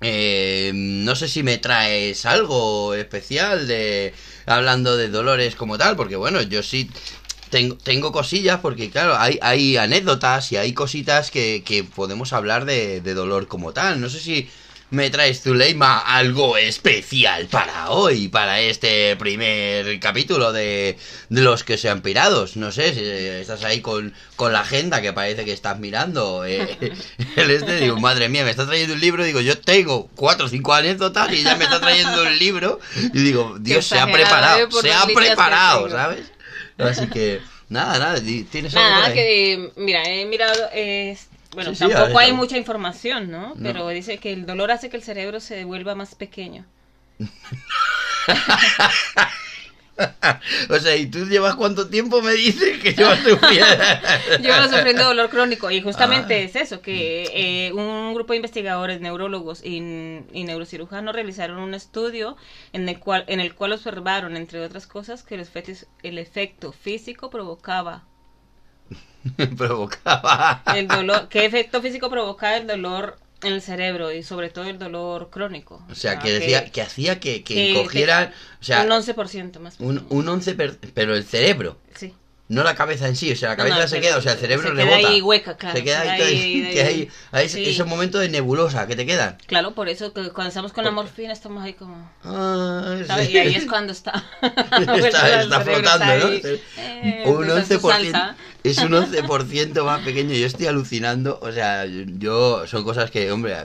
eh, 0.01 0.73
no 0.75 1.15
sé 1.15 1.29
si 1.29 1.43
me 1.43 1.59
traes 1.59 2.25
algo 2.25 2.95
especial 2.95 3.67
de 3.67 4.15
hablando 4.47 4.97
de 4.97 5.09
dolores 5.09 5.55
como 5.57 5.77
tal, 5.79 5.97
porque 5.97 6.17
bueno, 6.17 6.41
yo 6.43 6.63
sí 6.63 6.91
tengo, 7.51 7.77
tengo 7.77 8.11
cosillas, 8.13 8.61
porque 8.61 8.91
claro, 8.91 9.17
hay, 9.19 9.39
hay 9.43 9.77
anécdotas 9.77 10.53
y 10.53 10.57
hay 10.57 10.73
cositas 10.73 11.31
que, 11.31 11.63
que 11.65 11.85
podemos 11.85 12.33
hablar 12.33 12.65
de, 12.65 13.01
de 13.01 13.15
dolor 13.15 13.47
como 13.47 13.73
tal. 13.73 14.01
No 14.01 14.09
sé 14.09 14.21
si 14.21 14.49
me 14.91 15.09
traes, 15.09 15.43
Zuleima, 15.43 15.99
algo 16.01 16.57
especial 16.57 17.47
para 17.47 17.91
hoy, 17.91 18.29
para 18.29 18.61
este 18.61 19.15
primer 19.17 20.01
capítulo 20.01 20.53
de, 20.53 20.97
de 21.29 21.41
los 21.43 21.63
que 21.63 21.79
sean 21.79 22.03
pirados. 22.03 22.57
No 22.57 22.73
sé, 22.73 22.93
si 22.95 23.05
estás 23.05 23.63
ahí 23.63 23.81
con, 23.81 24.13
con 24.35 24.53
la 24.53 24.61
agenda 24.61 25.01
que 25.01 25.13
parece 25.13 25.45
que 25.45 25.53
estás 25.53 25.79
mirando. 25.79 26.45
Eh, 26.45 26.77
el 27.37 27.51
este, 27.51 27.77
digo, 27.77 27.99
madre 27.99 28.29
mía, 28.29 28.45
me 28.45 28.51
está 28.51 28.67
trayendo 28.67 28.95
un 28.95 29.01
libro. 29.01 29.25
Digo, 29.25 29.41
yo 29.41 29.59
tengo 29.59 30.09
cuatro 30.17 30.47
o 30.47 30.49
cinco 30.49 30.75
anécdotas 30.75 31.33
y 31.33 31.43
ya 31.45 31.55
me 31.55 31.65
está 31.65 31.81
trayendo 31.81 32.23
un 32.23 32.39
libro. 32.39 32.81
Y 33.15 33.23
digo, 33.23 33.57
Dios, 33.61 33.87
se 33.87 33.99
ha 33.99 34.11
preparado, 34.11 34.71
se 34.73 34.93
ha 34.93 35.07
preparado, 35.07 35.89
¿sabes? 35.89 36.33
Así 36.79 37.07
que, 37.09 37.41
nada, 37.69 37.99
nada, 37.99 38.21
tienes 38.21 38.75
algo. 38.75 38.89
Nada, 38.89 39.13
que, 39.13 39.71
mira, 39.77 40.03
he 40.05 40.25
mirado. 40.25 40.69
Eh, 40.73 41.17
bueno, 41.55 41.73
tampoco 41.73 42.19
hay 42.19 42.33
mucha 42.33 42.57
información, 42.57 43.31
¿no? 43.31 43.55
Pero 43.61 43.89
dice 43.89 44.19
que 44.19 44.33
el 44.33 44.47
dolor 44.47 44.71
hace 44.71 44.89
que 44.89 44.97
el 44.97 45.03
cerebro 45.03 45.41
se 45.41 45.65
vuelva 45.65 45.95
más 45.95 46.15
pequeño. 46.15 46.65
o 50.71 50.79
sea, 50.79 50.97
¿y 50.97 51.07
tú 51.07 51.27
llevas 51.27 51.57
cuánto 51.57 51.89
tiempo 51.89 52.23
me 52.23 52.33
dices 52.33 52.79
que 52.79 52.93
sufriendo? 52.93 53.41
Llevo 54.41 54.69
sufriendo 54.69 55.05
dolor 55.05 55.29
crónico 55.29 55.71
y 55.71 55.83
justamente 55.83 56.35
ah. 56.35 56.39
es 56.39 56.57
eso, 56.57 56.81
que 56.81 57.25
eh, 57.35 57.73
un 57.73 58.15
grupo 58.15 58.33
de 58.33 58.37
investigadores, 58.37 59.01
neurólogos 59.01 59.65
y, 59.65 59.81
neurocirujanos 59.81 61.15
realizaron 61.15 61.59
un 61.59 61.75
estudio 61.75 62.37
en 62.73 62.89
el 62.89 63.01
cual, 63.01 63.25
en 63.27 63.41
el 63.41 63.55
cual 63.55 63.73
observaron, 63.73 64.37
entre 64.37 64.65
otras 64.65 64.87
cosas, 64.87 65.23
que 65.23 65.45
el 66.03 66.19
efecto 66.19 66.73
físico 66.73 67.29
provocaba 67.29 68.05
provocaba. 69.57 70.63
El 70.75 70.89
dolor, 70.89 71.29
¿Qué 71.29 71.45
efecto 71.45 71.83
físico 71.83 72.11
provocaba 72.11 72.57
el 72.57 72.67
dolor 72.67 73.19
en 73.43 73.55
el 73.55 73.63
cerebro 73.63 74.13
y 74.13 74.23
sobre 74.23 74.51
todo 74.51 74.65
el 74.65 74.79
dolor 74.79 75.31
crónico? 75.31 75.85
O 75.91 75.95
sea, 75.95 76.19
que 76.19 76.33
decía 76.33 76.71
que, 76.71 76.83
hacía 76.83 77.21
que, 77.21 77.43
que, 77.45 77.75
cogieran, 77.75 78.33
o 78.61 78.65
sea, 78.65 78.83
un 78.83 78.91
11% 78.91 79.59
más. 79.59 79.79
Un, 79.81 80.07
un 80.09 80.29
11, 80.29 80.55
pero 80.95 81.15
el 81.15 81.25
cerebro. 81.25 81.79
Sí 81.95 82.15
no 82.51 82.65
la 82.65 82.75
cabeza 82.75 83.07
en 83.07 83.15
sí, 83.15 83.31
o 83.31 83.37
sea, 83.37 83.51
la 83.51 83.57
cabeza 83.57 83.87
se 83.87 84.01
queda, 84.01 84.17
o 84.17 84.21
sea, 84.21 84.33
el 84.33 84.39
cerebro 84.39 84.69
se 84.69 84.75
rebota. 84.75 84.99
Queda 84.99 85.09
ahí 85.09 85.23
hueca, 85.23 85.57
claro. 85.57 85.77
Se 85.77 85.85
queda 85.85 86.01
ahí, 86.01 86.69
que 86.73 86.83
hay, 86.83 87.09
hay 87.31 87.47
esos 87.47 87.87
momentos 87.87 88.21
de 88.21 88.29
nebulosa 88.29 88.89
que 88.89 88.97
te 88.97 89.07
quedan. 89.07 89.39
Claro, 89.47 89.73
por 89.73 89.89
eso 89.89 90.13
que 90.13 90.31
cuando 90.31 90.49
estamos 90.49 90.73
con 90.73 90.83
la 90.83 90.91
morfina 90.91 91.33
estamos 91.33 91.63
ahí 91.63 91.75
como... 91.75 92.11
Ah, 92.25 92.97
sí. 93.23 93.31
Y 93.31 93.39
ahí 93.39 93.55
es 93.55 93.67
cuando 93.69 93.93
está... 93.93 94.25
está, 94.43 95.41
está 95.43 95.61
flotando, 95.61 96.29
¿no? 96.29 96.33
Eh, 96.35 97.23
un 97.27 97.47
11%, 97.47 98.35
es 98.65 98.79
un 98.79 98.91
11% 98.91 99.85
más 99.85 100.03
pequeño, 100.03 100.35
yo 100.35 100.47
estoy 100.47 100.67
alucinando, 100.67 101.39
o 101.41 101.53
sea, 101.53 101.87
yo, 101.87 102.67
son 102.67 102.83
cosas 102.83 103.13
que, 103.13 103.31
hombre, 103.31 103.59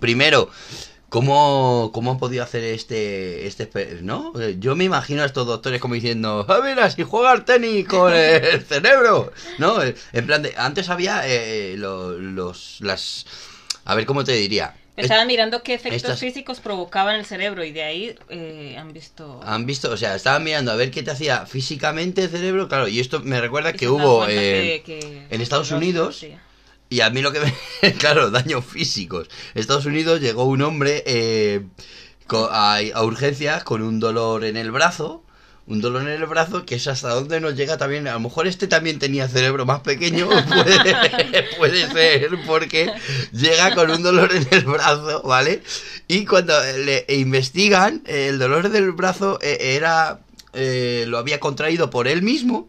primero... 0.00 0.50
¿Cómo, 1.12 1.90
¿Cómo 1.92 2.12
han 2.12 2.18
podido 2.18 2.42
hacer 2.42 2.64
este, 2.64 3.46
este, 3.46 3.98
no? 4.00 4.32
Yo 4.58 4.74
me 4.74 4.84
imagino 4.84 5.20
a 5.20 5.26
estos 5.26 5.46
doctores 5.46 5.78
como 5.78 5.92
diciendo, 5.92 6.46
a 6.48 6.60
ver, 6.60 6.80
así 6.80 7.02
jugar 7.02 7.44
tenis 7.44 7.86
con 7.86 8.14
el 8.14 8.62
cerebro, 8.62 9.30
¿no? 9.58 9.76
En 9.82 10.26
plan 10.26 10.40
de, 10.40 10.54
antes 10.56 10.88
había 10.88 11.28
eh, 11.28 11.74
los, 11.76 12.80
las, 12.80 13.26
a 13.84 13.94
ver, 13.94 14.06
¿cómo 14.06 14.24
te 14.24 14.32
diría? 14.32 14.74
Estaban 14.96 15.26
mirando 15.26 15.62
qué 15.62 15.74
efectos 15.74 16.18
físicos 16.18 16.60
provocaban 16.60 17.16
el 17.16 17.26
cerebro 17.26 17.62
y 17.62 17.72
de 17.72 17.82
ahí 17.82 18.16
eh, 18.30 18.76
han 18.78 18.94
visto... 18.94 19.38
Han 19.44 19.66
visto, 19.66 19.90
o 19.90 19.98
sea, 19.98 20.14
estaban 20.14 20.42
mirando 20.42 20.72
a 20.72 20.76
ver 20.76 20.90
qué 20.90 21.02
te 21.02 21.10
hacía 21.10 21.44
físicamente 21.44 22.22
el 22.22 22.30
cerebro, 22.30 22.68
claro, 22.68 22.88
y 22.88 23.00
esto 23.00 23.20
me 23.20 23.38
recuerda 23.38 23.74
que 23.74 23.86
hubo 23.86 24.26
eh, 24.26 24.82
en 25.28 25.40
Estados 25.42 25.72
Unidos... 25.72 26.24
Y 26.92 27.00
a 27.00 27.08
mí 27.08 27.22
lo 27.22 27.32
que 27.32 27.40
me... 27.40 27.92
claro, 27.98 28.30
daños 28.30 28.66
físicos. 28.66 29.26
Estados 29.54 29.86
Unidos 29.86 30.20
llegó 30.20 30.44
un 30.44 30.60
hombre... 30.60 31.02
Eh, 31.06 31.64
a, 32.34 32.80
urgencias 33.02 33.62
con 33.62 33.82
un 33.82 34.00
dolor 34.00 34.44
en 34.46 34.56
el 34.56 34.70
brazo 34.70 35.22
un 35.66 35.82
dolor 35.82 36.02
en 36.02 36.08
el 36.08 36.24
brazo 36.24 36.64
que 36.64 36.76
es 36.76 36.86
hasta 36.86 37.10
donde 37.10 37.40
nos 37.40 37.54
llega 37.54 37.76
también. 37.76 38.08
A 38.08 38.14
lo 38.14 38.20
mejor 38.20 38.46
este 38.46 38.66
también 38.66 38.98
tenía 38.98 39.28
cerebro 39.28 39.64
más 39.64 39.80
pequeño, 39.80 40.28
puede, 41.58 41.92
ser, 41.92 42.30
porque 42.46 42.90
llega 43.32 43.74
con 43.74 43.90
un 43.90 44.02
dolor 44.02 44.34
en 44.34 44.46
el 44.50 44.64
brazo, 44.64 45.22
¿vale? 45.22 45.62
Y 46.08 46.24
cuando 46.24 46.54
le 46.78 47.04
investigan, 47.08 48.02
el 48.06 48.38
dolor 48.38 48.70
del 48.70 48.92
brazo 48.92 49.38
eh, 49.40 49.76
era. 49.76 50.20
Eh, 50.52 51.04
lo 51.06 51.18
había 51.18 51.38
contraído 51.38 51.90
por 51.90 52.08
él 52.08 52.22
mismo 52.22 52.68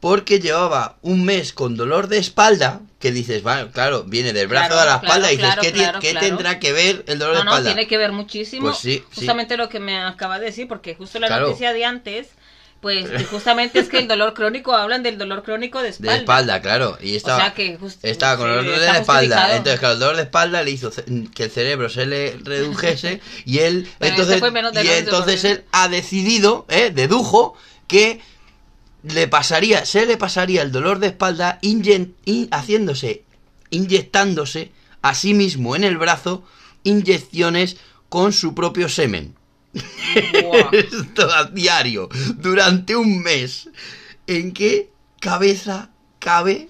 porque 0.00 0.40
llevaba 0.40 0.96
un 1.02 1.24
mes 1.24 1.52
con 1.52 1.76
dolor 1.76 2.08
de 2.08 2.18
espalda, 2.18 2.80
que 2.98 3.12
dices, 3.12 3.42
bueno, 3.42 3.70
claro, 3.70 4.04
viene 4.04 4.32
del 4.32 4.48
brazo 4.48 4.78
a 4.78 4.84
la 4.84 4.94
espalda 4.96 5.32
y 5.32 5.36
dices, 5.36 5.56
¿qué, 6.00 6.14
tendrá 6.14 6.58
que 6.58 6.72
ver 6.72 7.04
el 7.06 7.18
dolor 7.18 7.34
de 7.34 7.40
espalda? 7.40 7.70
No, 7.70 7.74
tiene 7.74 7.86
que 7.86 7.98
ver 7.98 8.12
muchísimo. 8.12 8.68
Pues 8.68 8.78
sí, 8.78 9.04
justamente 9.14 9.56
lo 9.56 9.68
que 9.68 9.78
me 9.78 9.98
acaba 9.98 10.38
de 10.38 10.46
decir, 10.46 10.66
porque 10.68 10.94
justo 10.94 11.18
la 11.18 11.40
noticia 11.40 11.74
de 11.74 11.84
antes, 11.84 12.28
pues 12.80 13.06
justamente 13.30 13.78
es 13.78 13.88
que 13.88 13.98
el 13.98 14.08
dolor 14.08 14.32
crónico, 14.32 14.74
hablan 14.74 15.02
del 15.02 15.18
dolor 15.18 15.42
crónico 15.42 15.82
de 15.82 15.90
espalda. 15.90 16.12
De 16.12 16.18
espalda, 16.20 16.62
claro. 16.62 16.98
Y 17.00 17.16
estaba, 17.16 17.52
estaba 18.02 18.38
con 18.38 18.50
el 18.50 18.64
dolor 18.64 18.80
de 18.80 18.88
espalda. 18.88 19.56
Entonces, 19.56 19.80
claro, 19.80 19.94
el 19.94 20.00
dolor 20.00 20.16
de 20.16 20.22
espalda 20.22 20.62
le 20.62 20.70
hizo 20.70 20.90
que 21.34 21.44
el 21.44 21.50
cerebro 21.50 21.90
se 21.90 22.06
le 22.06 22.38
redujese 22.42 23.20
y 23.44 23.58
él, 23.58 23.86
entonces, 24.00 24.42
y 24.82 24.88
entonces 24.88 25.44
él 25.44 25.64
ha 25.72 25.88
decidido, 25.88 26.64
eh, 26.70 26.90
dedujo, 26.90 27.54
que 27.86 28.20
le 29.02 29.28
pasaría, 29.28 29.84
se 29.86 30.06
le 30.06 30.16
pasaría 30.16 30.62
el 30.62 30.72
dolor 30.72 30.98
de 30.98 31.08
espalda 31.08 31.58
haciéndose, 32.50 33.24
inyectándose 33.70 34.72
a 35.02 35.14
sí 35.14 35.34
mismo 35.34 35.76
en 35.76 35.84
el 35.84 35.96
brazo 35.96 36.44
inyecciones 36.82 37.76
con 38.08 38.32
su 38.32 38.54
propio 38.54 38.88
semen. 38.88 39.34
Esto 40.72 41.32
a 41.32 41.44
diario, 41.44 42.08
durante 42.36 42.96
un 42.96 43.22
mes. 43.22 43.68
¿En 44.26 44.52
qué 44.52 44.90
cabeza 45.20 45.90
cabe 46.18 46.68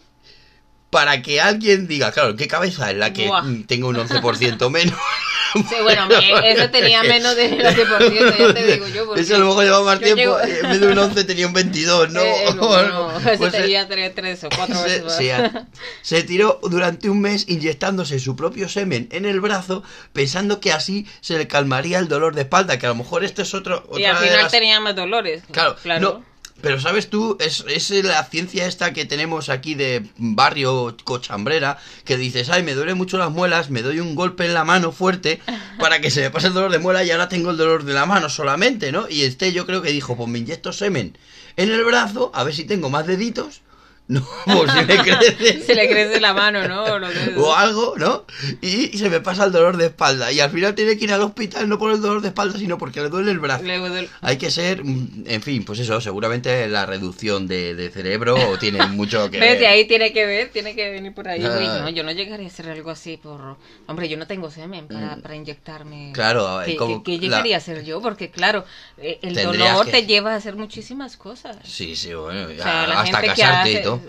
para 0.90 1.22
que 1.22 1.40
alguien 1.40 1.86
diga, 1.86 2.12
claro, 2.12 2.36
¿qué 2.36 2.48
cabeza 2.48 2.90
es 2.90 2.96
la 2.96 3.12
que 3.12 3.30
tenga 3.66 3.86
un 3.86 3.96
11% 3.96 4.70
menos? 4.70 4.98
Sí, 5.70 5.76
bueno, 5.82 6.08
ese 6.44 6.68
tenía 6.68 7.02
menos 7.02 7.36
de 7.36 7.50
11%, 7.58 8.38
ya 8.38 8.54
te 8.54 8.66
digo 8.72 8.88
yo. 8.88 9.14
Ese 9.14 9.34
a 9.34 9.38
lo 9.38 9.46
mejor 9.46 9.64
llevaba 9.64 9.84
más 9.84 10.00
tiempo, 10.00 10.38
en 10.42 10.70
vez 10.70 10.80
de 10.80 10.86
un 10.86 10.98
11 10.98 11.24
tenía 11.24 11.46
un 11.46 11.52
22, 11.52 12.10
¿no? 12.10 12.20
Eh, 12.20 12.44
no, 12.54 12.82
no, 12.82 13.18
ese 13.18 13.38
pues 13.38 13.52
tenía 13.52 13.88
3 13.88 14.44
o 14.44 14.48
4 14.54 14.82
veces 14.82 15.12
sí, 15.16 15.30
Se 16.02 16.22
tiró 16.22 16.60
durante 16.62 17.10
un 17.10 17.20
mes 17.20 17.46
inyectándose 17.48 18.18
su 18.18 18.36
propio 18.36 18.68
semen 18.68 19.08
en 19.12 19.24
el 19.24 19.40
brazo, 19.40 19.82
pensando 20.12 20.60
que 20.60 20.72
así 20.72 21.06
se 21.20 21.36
le 21.38 21.48
calmaría 21.48 21.98
el 21.98 22.08
dolor 22.08 22.34
de 22.34 22.42
espalda, 22.42 22.78
que 22.78 22.86
a 22.86 22.90
lo 22.90 22.94
mejor 22.94 23.24
este 23.24 23.42
es 23.42 23.54
otro... 23.54 23.88
Y 23.96 24.04
al 24.04 24.16
final 24.16 24.50
tenía 24.50 24.80
más 24.80 24.94
dolores. 24.96 25.42
Claro, 25.50 25.76
claro. 25.82 26.24
Pero 26.62 26.80
sabes 26.80 27.08
tú, 27.08 27.36
es, 27.40 27.64
es, 27.68 27.90
la 28.04 28.22
ciencia 28.24 28.66
esta 28.66 28.92
que 28.92 29.04
tenemos 29.04 29.48
aquí 29.48 29.74
de 29.74 30.06
barrio 30.16 30.96
cochambrera, 31.04 31.78
que 32.04 32.16
dices, 32.16 32.50
ay, 32.50 32.62
me 32.62 32.74
duele 32.74 32.94
mucho 32.94 33.18
las 33.18 33.30
muelas, 33.30 33.70
me 33.70 33.82
doy 33.82 34.00
un 34.00 34.14
golpe 34.14 34.44
en 34.44 34.54
la 34.54 34.64
mano 34.64 34.92
fuerte 34.92 35.40
para 35.78 36.00
que 36.00 36.10
se 36.10 36.20
me 36.20 36.30
pase 36.30 36.48
el 36.48 36.54
dolor 36.54 36.70
de 36.70 36.78
muela 36.78 37.02
y 37.04 37.10
ahora 37.10 37.28
tengo 37.28 37.50
el 37.50 37.56
dolor 37.56 37.84
de 37.84 37.94
la 37.94 38.06
mano 38.06 38.28
solamente, 38.28 38.92
¿no? 38.92 39.08
Y 39.08 39.22
este 39.22 39.52
yo 39.52 39.66
creo 39.66 39.82
que 39.82 39.90
dijo, 39.90 40.16
pues 40.16 40.28
me 40.28 40.38
inyecto 40.38 40.72
semen 40.72 41.16
en 41.56 41.70
el 41.70 41.84
brazo, 41.84 42.30
a 42.34 42.44
ver 42.44 42.54
si 42.54 42.64
tengo 42.64 42.90
más 42.90 43.06
deditos 43.06 43.62
no, 44.10 44.26
pues 44.44 44.72
se 44.72 44.84
le 44.86 44.98
crece. 44.98 45.62
se 45.66 45.74
le 45.76 45.88
crece 45.88 46.20
la 46.20 46.34
mano, 46.34 46.66
¿no? 46.66 46.84
O 47.36 47.54
algo, 47.54 47.94
¿no? 47.96 48.24
Y, 48.60 48.98
se 48.98 49.08
me 49.08 49.20
pasa 49.20 49.44
el 49.44 49.52
dolor 49.52 49.76
de 49.76 49.86
espalda. 49.86 50.32
Y 50.32 50.40
al 50.40 50.50
final 50.50 50.74
tiene 50.74 50.98
que 50.98 51.04
ir 51.04 51.12
al 51.12 51.22
hospital 51.22 51.68
no 51.68 51.78
por 51.78 51.92
el 51.92 52.00
dolor 52.00 52.20
de 52.20 52.28
espalda, 52.28 52.58
sino 52.58 52.76
porque 52.76 53.00
le 53.00 53.08
duele 53.08 53.30
el 53.30 53.38
brazo. 53.38 53.64
Hay 54.20 54.36
que 54.36 54.50
ser, 54.50 54.84
mm, 54.84 55.26
en 55.26 55.42
fin, 55.42 55.64
pues 55.64 55.78
eso, 55.78 56.00
seguramente 56.00 56.66
la 56.66 56.86
reducción 56.86 57.46
de, 57.46 57.90
cerebro 57.94 58.36
tiene 58.58 58.84
mucho 58.88 59.30
que 59.30 59.38
ver. 59.38 59.64
ahí 59.64 59.86
tiene 59.86 60.12
que 60.12 60.26
ver, 60.26 60.50
tiene 60.50 60.74
que 60.74 60.90
venir 60.90 61.14
por 61.14 61.28
ahí. 61.28 61.38
no, 61.38 61.88
yo 61.90 62.02
no 62.02 62.10
llegaría 62.10 62.46
a 62.46 62.50
hacer 62.50 62.68
algo 62.68 62.90
así 62.90 63.16
por... 63.16 63.58
Hombre, 63.86 64.08
yo 64.08 64.16
no 64.16 64.26
tengo 64.26 64.50
semen 64.50 64.88
para, 64.88 65.16
mm. 65.16 65.22
para 65.22 65.36
inyectarme. 65.36 66.10
Claro, 66.12 66.62
¿Qué, 66.66 66.74
como 66.74 67.04
¿qué, 67.04 67.20
llegaría 67.20 67.54
a 67.54 67.58
hacer 67.58 67.84
yo? 67.84 68.00
Porque 68.00 68.30
claro, 68.30 68.64
eh, 68.98 69.20
el 69.22 69.34
dolor 69.36 69.86
te 69.86 70.04
lleva 70.04 70.32
a 70.32 70.36
hacer 70.36 70.56
muchísimas 70.56 71.16
cosas. 71.16 71.58
Sí, 71.62 71.94
sí, 71.94 72.12
bueno, 72.12 72.48
hasta 72.60 73.22
casarte 73.22 73.72
y 73.72 73.82
todo. 73.82 73.99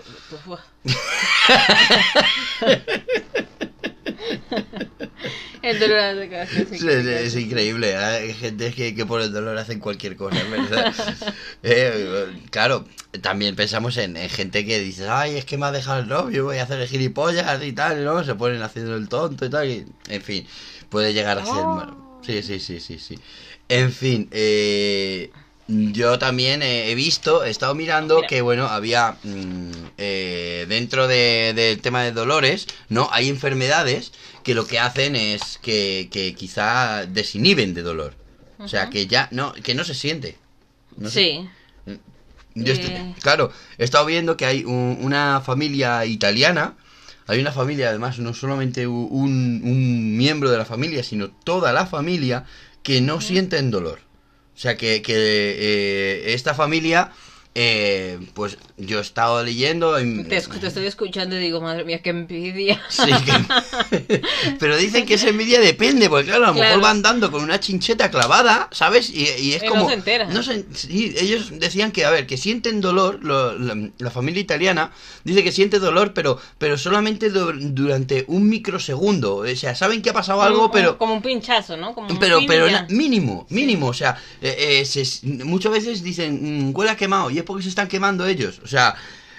El 5.62 5.78
dolor 5.78 5.98
hace 6.00 6.62
es, 6.62 6.82
es, 6.82 7.36
increíble. 7.36 7.90
¿eh? 7.90 7.96
Hay 7.96 8.34
gente 8.34 8.72
que, 8.72 9.06
por 9.06 9.20
el 9.20 9.32
dolor 9.32 9.56
hacen 9.58 9.78
cualquier 9.78 10.16
cosa, 10.16 10.42
¿verdad? 10.44 10.92
Eh, 11.62 12.26
claro, 12.50 12.84
también 13.20 13.54
pensamos 13.54 13.96
en, 13.96 14.16
gente 14.28 14.66
que 14.66 14.80
dice, 14.80 15.08
ay, 15.08 15.36
es 15.36 15.44
que 15.44 15.56
me 15.56 15.66
ha 15.66 15.72
dejado 15.72 16.00
el 16.00 16.08
novio, 16.08 16.44
voy 16.44 16.58
a 16.58 16.64
hacer 16.64 16.80
el 16.80 16.88
gilipollas 16.88 17.62
y 17.62 17.72
tal, 17.72 18.04
¿no? 18.04 18.24
Se 18.24 18.34
ponen 18.34 18.62
haciendo 18.62 18.96
el 18.96 19.08
tonto 19.08 19.46
y 19.46 19.50
tal. 19.50 19.86
en 20.08 20.22
fin, 20.22 20.46
puede 20.88 21.12
llegar 21.14 21.38
a 21.38 21.44
ser... 21.44 21.54
Oh. 21.54 22.20
Sí, 22.24 22.42
sí, 22.42 22.60
sí, 22.60 22.80
sí, 22.80 22.98
sí. 22.98 23.18
En 23.68 23.92
fin, 23.92 24.28
eh, 24.30 25.30
yo 25.92 26.18
también 26.18 26.62
he 26.62 26.94
visto, 26.94 27.44
he 27.44 27.50
estado 27.50 27.74
mirando 27.74 28.22
que, 28.28 28.42
bueno, 28.42 28.66
había 28.66 29.16
mm, 29.22 29.70
eh, 29.98 30.66
dentro 30.68 31.06
del 31.06 31.80
tema 31.80 32.02
de 32.02 32.12
dolores, 32.12 32.66
¿no? 32.88 33.08
Hay 33.12 33.28
enfermedades 33.28 34.12
que 34.42 34.54
lo 34.54 34.66
que 34.66 34.78
hacen 34.78 35.16
es 35.16 35.58
que, 35.62 36.34
quizá 36.36 37.06
desinhiben 37.06 37.74
de 37.74 37.82
dolor. 37.82 38.14
O 38.58 38.68
sea, 38.68 38.90
que 38.90 39.06
ya 39.06 39.28
no, 39.32 39.52
que 39.52 39.74
no 39.74 39.84
se 39.84 39.94
siente. 39.94 40.36
sí. 41.06 41.48
Eh. 42.54 43.14
claro, 43.22 43.50
he 43.78 43.84
estado 43.84 44.04
viendo 44.04 44.36
que 44.36 44.44
hay 44.44 44.62
una 44.64 45.40
familia 45.40 46.04
italiana, 46.04 46.74
hay 47.26 47.40
una 47.40 47.50
familia, 47.50 47.88
además, 47.88 48.18
no 48.18 48.34
solamente 48.34 48.86
un, 48.86 49.62
un 49.64 50.16
miembro 50.16 50.50
de 50.50 50.58
la 50.58 50.66
familia, 50.66 51.02
sino 51.02 51.30
toda 51.30 51.72
la 51.72 51.86
familia 51.86 52.44
que 52.82 53.00
no 53.00 53.20
sienten 53.20 53.70
dolor. 53.70 54.00
O 54.62 54.64
sea 54.64 54.76
que, 54.76 55.02
que 55.02 55.12
eh, 55.16 56.34
esta 56.34 56.54
familia 56.54 57.10
eh, 57.54 58.18
pues 58.32 58.56
yo 58.78 58.98
he 58.98 59.02
estado 59.02 59.42
leyendo. 59.44 59.96
Te, 59.96 60.36
estoy 60.36 60.86
escuchando 60.86 61.36
y 61.36 61.38
digo, 61.38 61.60
madre 61.60 61.84
mía, 61.84 62.00
qué 62.00 62.08
envidia. 62.10 62.80
Sí, 62.88 63.10
pero 64.58 64.76
dicen 64.78 65.04
que 65.04 65.14
esa 65.14 65.28
envidia 65.28 65.60
depende, 65.60 66.08
porque 66.08 66.26
claro, 66.26 66.46
a 66.46 66.48
lo 66.48 66.54
mejor 66.54 66.80
van 66.80 67.02
dando 67.02 67.30
con 67.30 67.42
una 67.42 67.60
chincheta 67.60 68.10
clavada, 68.10 68.68
¿sabes? 68.72 69.10
Y, 69.10 69.52
es 69.52 69.62
como. 69.64 69.82
No 69.82 69.88
se 69.88 69.94
entera. 69.94 70.26
No 70.26 70.42
sí, 70.42 71.14
ellos 71.18 71.50
decían 71.58 71.92
que, 71.92 72.06
a 72.06 72.10
ver, 72.10 72.26
que 72.26 72.38
sienten 72.38 72.80
dolor, 72.80 73.20
la, 73.22 74.10
familia 74.10 74.40
italiana 74.40 74.92
dice 75.24 75.42
que 75.44 75.52
siente 75.52 75.78
dolor, 75.78 76.12
pero, 76.14 76.38
pero 76.58 76.78
solamente 76.78 77.28
durante 77.30 78.24
un 78.28 78.48
microsegundo. 78.48 79.36
O 79.36 79.56
sea, 79.56 79.74
saben 79.74 80.00
que 80.00 80.08
ha 80.08 80.14
pasado 80.14 80.40
algo, 80.40 80.70
pero. 80.70 80.96
Como 80.96 81.12
un 81.12 81.22
pinchazo, 81.22 81.76
¿no? 81.76 81.94
Como 81.94 82.18
pero, 82.18 82.40
pero 82.46 82.66
mínimo, 82.88 83.46
mínimo. 83.50 83.88
O 83.88 83.94
sea, 83.94 84.16
eh, 84.40 84.82
eh, 84.94 85.44
muchas 85.44 85.72
veces 85.72 86.02
dicen, 86.02 86.70
mm, 86.70 86.72
huele 86.74 86.96
quemado. 86.96 87.30
Y 87.30 87.41
porque 87.42 87.62
se 87.62 87.68
están 87.68 87.88
quemando 87.88 88.26
ellos. 88.26 88.60
O 88.64 88.66
sea, 88.66 88.94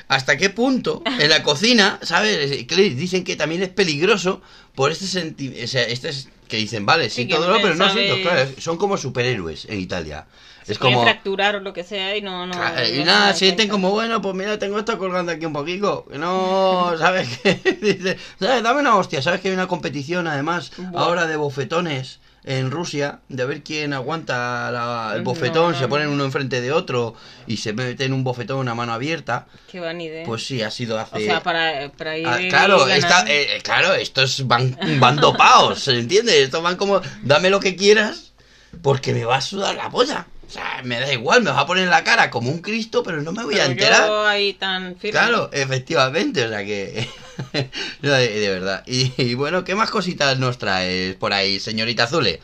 ¿hasta 0.08 0.38
qué 0.38 0.50
punto 0.50 1.02
en 1.06 1.30
la 1.30 1.44
cocina, 1.44 2.00
¿sabes? 2.02 2.68
Dicen 2.68 3.24
que 3.24 3.36
también 3.36 3.64
es 3.64 3.70
peligroso 3.70 4.42
por 4.76 4.92
este 4.92 5.06
sentimiento. 5.08 5.68
Sea, 5.68 5.84
este 5.84 6.10
es 6.10 6.30
que 6.48 6.58
dicen, 6.58 6.86
vale, 6.86 7.10
siento 7.10 7.40
dolor, 7.40 7.60
pero 7.62 7.76
no 7.76 7.90
siento. 7.90 8.22
Claro, 8.22 8.50
son 8.60 8.78
como 8.78 8.98
superhéroes 8.98 9.66
en 9.66 9.80
Italia. 9.80 10.28
es 10.68 10.78
como 10.78 11.02
fracturar 11.04 11.56
o 11.56 11.60
lo 11.62 11.74
que 11.74 11.84
sea 11.84 12.16
y 12.16 12.22
no 12.22 12.46
no, 12.46 12.54
y 12.54 13.04
nada 13.04 13.34
sienten 13.34 13.68
como 13.68 13.92
bueno 13.92 14.22
pues 14.22 14.34
mira 14.34 14.58
tengo 14.60 14.80
esto 14.80 14.98
colgando 14.98 15.32
aquí 15.34 15.46
un 15.46 15.52
poquito 15.52 16.06
no 16.18 16.94
sabes 17.00 17.28
qué 17.44 17.60
dice 17.82 18.18
sabes 18.40 18.64
dame 18.64 18.80
una 18.80 18.96
hostia 18.96 19.22
sabes 19.22 19.42
que 19.42 19.50
hay 19.50 19.54
una 19.56 19.68
competición 19.68 20.26
además 20.26 20.72
ahora 20.96 21.28
de 21.28 21.36
bofetones 21.36 22.20
en 22.46 22.72
Rusia 22.72 23.20
de 23.30 23.46
ver 23.46 23.64
quién 23.64 23.94
aguanta 23.94 25.14
el 25.16 25.22
bofetón, 25.22 25.76
se 25.76 25.88
ponen 25.88 26.10
uno 26.10 26.26
enfrente 26.26 26.62
de 26.62 26.72
otro 26.72 27.16
y 27.48 27.58
se 27.58 27.74
meten 27.74 28.14
un 28.14 28.24
bofetón 28.24 28.68
a 28.68 28.76
mano 28.76 28.94
abierta. 28.94 29.48
Qué 29.72 29.80
van 29.80 30.02
idea. 30.02 30.26
Pues 30.26 30.46
sí, 30.46 30.62
ha 30.62 30.72
sido 30.72 31.00
hace... 31.00 31.18
O 31.18 31.20
sea, 31.20 31.42
para, 31.42 31.92
para 31.92 32.18
ir... 32.18 32.28
Ah, 32.28 32.38
claro, 32.50 32.88
eh, 32.90 33.62
claro, 33.64 33.94
estos 33.94 34.48
van, 34.48 34.78
van 35.00 35.16
dopados, 35.18 35.84
¿se 35.84 35.98
entiende? 35.98 36.44
Estos 36.44 36.62
van 36.62 36.76
como, 36.76 37.02
dame 37.22 37.50
lo 37.50 37.60
que 37.60 37.76
quieras 37.76 38.34
porque 38.82 39.14
me 39.14 39.26
va 39.26 39.38
a 39.38 39.42
sudar 39.42 39.76
la 39.76 39.90
polla. 39.90 40.28
O 40.54 40.56
sea, 40.56 40.82
me 40.84 41.00
da 41.00 41.12
igual, 41.12 41.42
me 41.42 41.50
va 41.50 41.62
a 41.62 41.66
poner 41.66 41.88
la 41.88 42.04
cara 42.04 42.30
como 42.30 42.52
un 42.52 42.62
Cristo, 42.62 43.02
pero 43.02 43.24
no 43.24 43.32
me 43.32 43.44
voy 43.44 43.58
a 43.58 43.66
enterar. 43.66 44.28
ahí 44.28 44.54
tan 44.54 44.94
Claro, 44.94 45.50
efectivamente, 45.52 46.46
o 46.46 46.50
sea 46.50 46.64
que... 46.64 47.10
de, 48.04 48.50
verdad. 48.50 48.84
Y, 48.86 49.34
bueno, 49.34 49.64
¿qué 49.64 49.74
más 49.74 49.90
cositas 49.90 50.38
nos 50.38 50.60
traes 50.60 51.16
por 51.16 51.34
ahí, 51.34 51.60
señorita 51.60 52.06
Zule? 52.06 52.40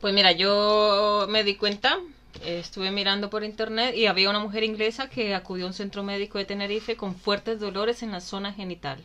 Pues 0.00 0.14
mira, 0.14 0.30
yo 0.30 1.26
me 1.28 1.42
di 1.42 1.56
cuenta, 1.56 1.98
estuve 2.46 2.92
mirando 2.92 3.30
por 3.30 3.42
internet 3.42 3.96
y 3.96 4.06
había 4.06 4.30
una 4.30 4.38
mujer 4.38 4.62
inglesa 4.62 5.10
que 5.10 5.34
acudió 5.34 5.64
a 5.64 5.68
un 5.68 5.74
centro 5.74 6.04
médico 6.04 6.38
de 6.38 6.44
Tenerife 6.44 6.94
con 6.94 7.16
fuertes 7.16 7.58
dolores 7.58 8.04
en 8.04 8.12
la 8.12 8.20
zona 8.20 8.52
genital. 8.52 9.00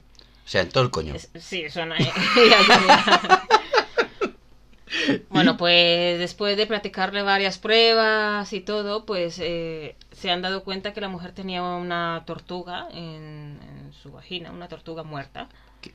O 0.45 0.47
sea, 0.47 0.61
en 0.61 0.69
todo 0.69 0.83
el 0.83 0.91
coño. 0.91 1.15
sí, 1.39 1.67
zona... 1.71 1.95
Bueno, 5.29 5.57
pues 5.57 6.19
después 6.19 6.57
de 6.57 6.65
practicarle 6.65 7.21
varias 7.21 7.57
pruebas 7.57 8.51
y 8.53 8.61
todo, 8.61 9.05
pues 9.05 9.37
eh, 9.39 9.95
se 10.11 10.31
han 10.31 10.41
dado 10.41 10.63
cuenta 10.63 10.93
que 10.93 11.01
la 11.01 11.07
mujer 11.07 11.31
tenía 11.33 11.63
una 11.63 12.23
tortuga 12.25 12.87
en, 12.91 13.59
su 14.01 14.11
vagina, 14.11 14.51
una 14.51 14.67
tortuga 14.67 15.03
muerta. 15.03 15.49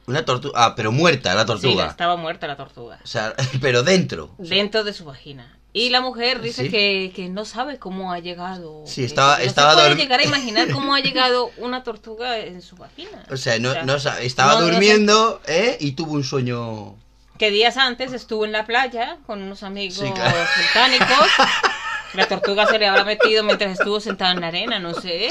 Una 0.06 0.24
tortuga, 0.24 0.54
ah, 0.56 0.74
pero 0.74 0.92
muerta 0.92 1.34
la 1.34 1.44
tortuga. 1.44 1.84
Sí, 1.84 1.90
estaba 1.90 2.16
muerta 2.16 2.46
la 2.46 2.56
tortuga. 2.56 2.98
O 3.02 3.06
sea, 3.06 3.34
pero 3.60 3.82
dentro. 3.82 4.34
Dentro 4.38 4.84
de 4.84 4.92
su 4.92 5.04
vagina. 5.04 5.58
Y 5.76 5.88
la 5.88 6.00
mujer 6.00 6.40
dice 6.40 6.70
que, 6.70 7.12
que, 7.16 7.28
no 7.28 7.44
sabe 7.44 7.80
cómo 7.80 8.12
ha 8.12 8.20
llegado. 8.20 8.84
Sí, 8.86 9.02
estaba, 9.02 9.38
no 9.38 9.44
estaba 9.44 9.72
se 9.72 9.80
puede 9.80 9.96
llegar 9.96 10.20
a 10.20 10.24
imaginar 10.24 10.70
cómo 10.70 10.94
ha 10.94 11.00
llegado 11.02 11.50
una 11.58 11.82
tortuga 11.82 12.38
en 12.38 12.62
su 12.62 12.76
vagina. 12.76 13.24
O 13.28 13.36
sea, 13.36 13.58
no, 13.58 13.74
no 13.82 13.96
estaba 13.96 14.60
durmiendo 14.60 15.40
¿eh? 15.48 15.76
y 15.80 15.92
tuvo 15.92 16.12
un 16.12 16.22
sueño. 16.22 16.94
Que 17.38 17.50
días 17.50 17.76
antes 17.76 18.12
estuvo 18.12 18.44
en 18.44 18.52
la 18.52 18.64
playa 18.64 19.18
con 19.26 19.42
unos 19.42 19.62
amigos 19.62 19.98
volcánicos. 19.98 21.28
La 22.14 22.28
tortuga 22.28 22.66
se 22.66 22.78
le 22.78 22.86
habrá 22.86 23.04
metido 23.04 23.42
mientras 23.42 23.72
estuvo 23.72 23.98
sentada 23.98 24.32
en 24.32 24.40
la 24.40 24.46
arena, 24.46 24.78
no 24.78 24.94
sé. 24.94 25.30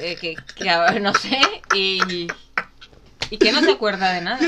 Eh, 0.00 0.16
que, 0.18 0.36
que, 0.56 1.00
no 1.00 1.12
sé. 1.12 1.38
Y, 1.74 2.28
y 3.32 3.38
que 3.38 3.50
no 3.50 3.60
se 3.62 3.72
acuerda 3.72 4.12
de 4.12 4.20
nada 4.20 4.38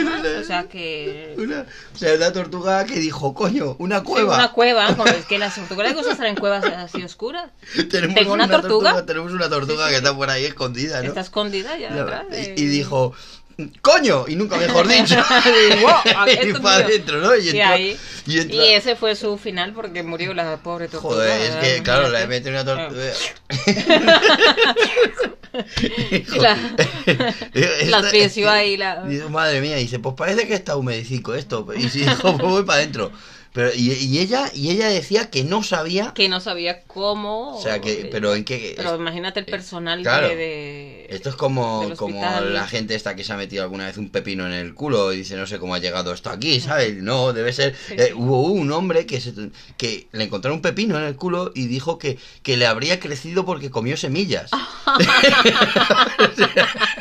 O 0.40 0.44
sea 0.44 0.64
que. 0.64 1.34
Una, 1.38 1.66
o 1.94 1.98
sea, 1.98 2.14
una 2.14 2.32
tortuga 2.32 2.84
que 2.84 2.98
dijo, 2.98 3.34
coño, 3.34 3.76
una 3.78 4.02
cueva. 4.02 4.36
una 4.36 4.52
cueva. 4.52 4.88
es 5.16 5.24
que 5.26 5.38
las 5.38 5.54
tortugas 5.54 5.86
les 5.86 5.96
gusta 5.96 6.12
estar 6.12 6.26
en 6.26 6.36
cuevas 6.36 6.64
así 6.64 7.02
oscuras. 7.02 7.50
Tengo 7.90 8.32
una, 8.34 8.46
tortuga? 8.46 9.06
Tenemos 9.06 9.32
una 9.32 9.48
tortuga 9.48 9.88
que 9.88 9.96
está 9.96 10.14
por 10.14 10.28
ahí 10.28 10.44
escondida, 10.44 11.00
¿no? 11.00 11.08
Está 11.08 11.20
escondida 11.20 11.78
ya. 11.78 11.94
Detrás, 11.94 12.26
y, 12.56 12.66
dijo, 12.66 13.14
¡Coño! 13.80 14.24
Y 14.28 14.36
nunca 14.36 14.56
mejor 14.56 14.88
dicho. 14.94 15.16
y, 16.42 16.52
para 16.54 16.84
adentro, 16.84 17.20
¿no? 17.20 17.36
Y, 17.36 17.50
y, 18.26 18.72
ese 18.72 18.96
fue 18.96 19.14
su 19.16 19.36
final 19.38 19.72
porque 19.72 20.02
murió 20.02 20.34
la 20.34 20.56
pobre 20.58 20.88
tortuga. 20.88 21.14
Joder, 21.14 21.40
es 21.40 21.56
que, 21.56 21.82
claro, 21.82 22.08
le 22.08 22.26
metido 22.26 22.50
una 22.50 22.64
tortuga. 22.64 23.12
la, 26.36 26.58
la 28.42 28.54
ahí. 28.54 28.76
La... 28.76 29.04
Madre 29.30 29.60
mía, 29.60 29.76
dice, 29.76 29.98
pues 29.98 30.14
parece 30.16 30.46
que 30.46 30.54
está 30.54 30.76
humedecico 30.76 31.34
esto. 31.34 31.66
Y 31.76 31.88
si 31.88 32.00
dijo, 32.00 32.36
pues 32.36 32.50
voy 32.50 32.64
para 32.64 32.78
adentro. 32.78 33.12
Pero, 33.54 33.70
y, 33.72 34.18
ella 34.18 34.50
y 34.52 34.70
ella 34.70 34.88
decía 34.88 35.30
que 35.30 35.44
no 35.44 35.62
sabía 35.62 36.12
que 36.12 36.28
no 36.28 36.40
sabía 36.40 36.82
cómo 36.82 37.56
o 37.56 37.62
sea 37.62 37.80
que 37.80 38.08
pero 38.10 38.34
en 38.34 38.44
qué 38.44 38.74
pero 38.76 38.96
imagínate 38.96 39.38
el 39.38 39.46
personal 39.46 40.02
de, 40.02 40.10
esto 41.08 41.28
es 41.28 41.36
como 41.36 41.94
como 41.96 42.22
la 42.40 42.66
gente 42.66 42.94
esta 42.94 43.16
que 43.16 43.24
se 43.24 43.32
ha 43.32 43.36
metido 43.36 43.62
alguna 43.62 43.86
vez 43.86 43.96
un 43.96 44.10
pepino 44.10 44.46
en 44.46 44.52
el 44.52 44.74
culo 44.74 45.12
y 45.12 45.18
dice 45.18 45.36
no 45.36 45.46
sé 45.46 45.58
cómo 45.58 45.74
ha 45.74 45.78
llegado 45.78 46.12
esto 46.12 46.30
aquí 46.30 46.60
sabes 46.60 47.02
no 47.02 47.32
debe 47.32 47.52
ser 47.52 47.74
eh, 47.90 48.12
hubo 48.14 48.42
un 48.52 48.70
hombre 48.72 49.06
que 49.06 49.20
se, 49.20 49.32
que 49.76 50.08
le 50.12 50.24
encontraron 50.24 50.58
un 50.58 50.62
pepino 50.62 50.98
en 50.98 51.04
el 51.04 51.16
culo 51.16 51.52
y 51.54 51.66
dijo 51.66 51.98
que 51.98 52.18
que 52.42 52.56
le 52.56 52.66
habría 52.66 53.00
crecido 53.00 53.44
porque 53.44 53.70
comió 53.70 53.96
semillas 53.96 54.50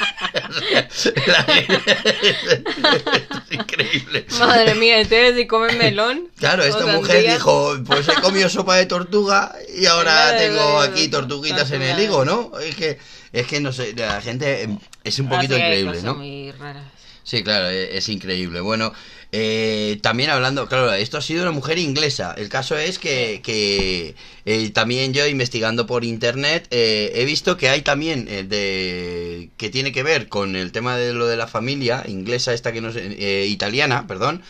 es 3.49 3.51
increíble 3.51 4.25
madre 4.39 4.75
mía 4.75 4.99
entonces 4.99 5.35
si 5.35 5.47
comen 5.47 5.77
melón 5.77 6.29
Claro, 6.43 6.63
esta 6.63 6.85
mujer 6.87 7.25
dijo, 7.25 7.77
pues 7.85 8.05
he 8.09 8.15
comido 8.15 8.49
sopa 8.49 8.75
de 8.75 8.85
tortuga 8.85 9.55
y 9.77 9.85
ahora 9.85 10.37
tengo 10.37 10.81
aquí 10.81 11.07
tortuguitas 11.07 11.71
en 11.71 11.81
el 11.81 11.97
higo, 11.99 12.25
¿no? 12.25 12.51
Es 12.59 12.75
que, 12.75 12.99
es 13.31 13.47
que 13.47 13.61
no 13.61 13.71
sé, 13.71 13.93
la 13.95 14.21
gente 14.21 14.67
es 15.05 15.19
un 15.19 15.29
poquito 15.29 15.55
increíble, 15.55 16.01
¿no? 16.01 16.15
Muy 16.15 16.51
raras. 16.51 16.83
Sí, 17.23 17.41
claro, 17.43 17.69
e, 17.69 17.97
es, 17.97 18.09
increíble. 18.09 18.59
Bueno, 18.59 18.91
eh, 19.31 19.97
también 20.01 20.29
hablando, 20.29 20.67
claro, 20.67 20.91
esto 20.93 21.17
ha 21.17 21.21
sido 21.21 21.43
una 21.43 21.51
mujer 21.51 21.79
inglesa. 21.79 22.35
El 22.37 22.49
caso 22.49 22.77
es 22.77 22.99
que, 22.99 23.41
que 23.43 24.15
eh, 24.45 24.69
también 24.71 25.13
yo 25.13 25.25
investigando 25.25 25.87
por 25.87 26.03
internet 26.03 26.67
eh, 26.71 27.13
he 27.15 27.23
visto 27.25 27.55
que 27.55 27.69
hay 27.69 27.81
también 27.81 28.25
de 28.25 29.49
que 29.57 29.69
tiene 29.69 29.93
que 29.93 30.03
ver 30.03 30.27
con 30.27 30.55
el 30.57 30.71
tema 30.73 30.97
de 30.97 31.13
lo 31.13 31.27
de 31.27 31.37
la 31.37 31.47
familia 31.47 32.03
inglesa 32.07 32.53
esta 32.53 32.73
que 32.73 32.81
no 32.81 32.91
sé, 32.91 33.45
italiana, 33.47 34.05
perdón. 34.05 34.43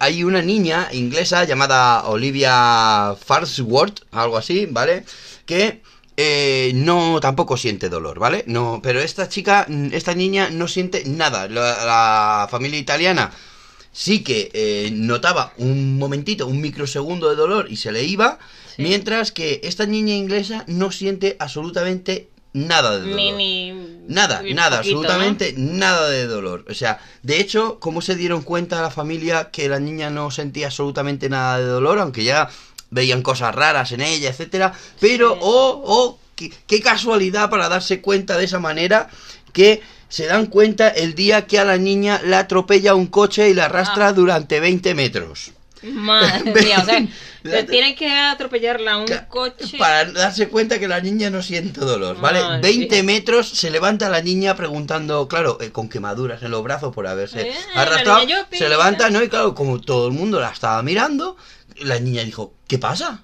hay 0.00 0.24
una 0.24 0.42
niña 0.42 0.88
inglesa 0.92 1.44
llamada 1.44 2.04
Olivia 2.04 3.16
Farnsworth, 3.24 4.02
algo 4.12 4.36
así, 4.36 4.66
¿vale? 4.66 5.04
Que 5.46 5.80
eh, 6.20 6.72
no 6.74 7.20
tampoco 7.20 7.56
siente 7.56 7.88
dolor, 7.88 8.18
¿vale? 8.18 8.42
No, 8.48 8.80
pero 8.82 8.98
esta 8.98 9.28
chica, 9.28 9.68
esta 9.92 10.14
niña 10.14 10.50
no 10.50 10.66
siente 10.66 11.04
nada. 11.06 11.46
La, 11.46 12.48
familia 12.50 12.80
italiana 12.80 13.30
sí 13.92 14.24
que 14.24 14.50
eh, 14.52 14.90
notaba 14.92 15.52
un 15.58 15.96
momentito, 15.96 16.48
un 16.48 16.60
microsegundo 16.60 17.30
de 17.30 17.36
dolor 17.36 17.70
y 17.70 17.76
se 17.76 17.92
le 17.92 18.02
iba, 18.02 18.40
mientras 18.78 19.30
que 19.30 19.60
esta 19.62 19.86
niña 19.86 20.14
inglesa 20.14 20.64
no 20.66 20.90
siente 20.90 21.36
absolutamente 21.38 22.30
nada 22.52 22.98
de 22.98 23.10
dolor. 23.10 23.76
nada, 24.08 24.42
nada, 24.42 24.78
absolutamente 24.78 25.54
nada 25.56 26.08
de 26.08 26.26
dolor. 26.26 26.64
O 26.68 26.74
sea, 26.74 26.98
de 27.22 27.38
hecho, 27.38 27.78
¿cómo 27.78 28.00
se 28.00 28.16
dieron 28.16 28.42
cuenta 28.42 28.82
la 28.82 28.90
familia 28.90 29.50
que 29.52 29.68
la 29.68 29.78
niña 29.78 30.10
no 30.10 30.32
sentía 30.32 30.66
absolutamente 30.66 31.28
nada 31.28 31.58
de 31.58 31.66
dolor? 31.66 32.00
Aunque 32.00 32.24
ya 32.24 32.50
veían 32.90 33.22
cosas 33.22 33.54
raras 33.54 33.92
en 33.92 34.00
ella, 34.00 34.30
etcétera, 34.30 34.72
pero 35.00 35.36
oh, 35.40 35.82
oh, 35.84 36.18
qué, 36.34 36.80
casualidad 36.80 37.50
para 37.50 37.68
darse 37.68 38.00
cuenta 38.00 38.36
de 38.36 38.44
esa 38.44 38.60
manera 38.60 39.08
que 39.52 39.82
se 40.08 40.26
dan 40.26 40.46
cuenta 40.46 40.88
el 40.88 41.14
día 41.14 41.46
que 41.46 41.58
a 41.58 41.64
la 41.64 41.76
niña 41.76 42.20
la 42.24 42.40
atropella 42.40 42.94
un 42.94 43.06
coche 43.06 43.50
y 43.50 43.54
la 43.54 43.66
arrastra 43.66 44.08
ah. 44.08 44.12
durante 44.12 44.60
20 44.60 44.94
metros. 44.94 45.52
Madre 45.82 46.52
mía, 46.64 46.78
o 46.80 46.84
sea, 46.84 47.66
tienen 47.66 47.94
que 47.94 48.10
atropellarla 48.10 48.98
un 48.98 49.06
coche. 49.28 49.78
Para 49.78 50.10
darse 50.10 50.48
cuenta 50.48 50.78
que 50.78 50.88
la 50.88 51.00
niña 51.00 51.30
no 51.30 51.42
siente 51.42 51.80
dolor, 51.80 52.20
¿vale? 52.20 52.40
20 52.60 53.02
metros 53.04 53.48
se 53.48 53.70
levanta 53.70 54.08
la 54.08 54.20
niña 54.20 54.56
preguntando, 54.56 55.28
claro, 55.28 55.58
eh, 55.60 55.70
con 55.70 55.88
quemaduras 55.88 56.42
en 56.42 56.50
los 56.50 56.62
brazos 56.64 56.92
por 56.92 57.06
haberse 57.06 57.50
eh, 57.50 57.54
arrastrado. 57.74 58.26
Se 58.50 58.68
levanta, 58.68 59.10
¿no? 59.10 59.22
Y 59.22 59.28
claro, 59.28 59.54
como 59.54 59.80
todo 59.80 60.08
el 60.08 60.14
mundo 60.14 60.40
la 60.40 60.50
estaba 60.50 60.82
mirando, 60.82 61.36
la 61.80 61.98
niña 61.98 62.24
dijo, 62.24 62.54
¿qué 62.66 62.78
pasa? 62.78 63.22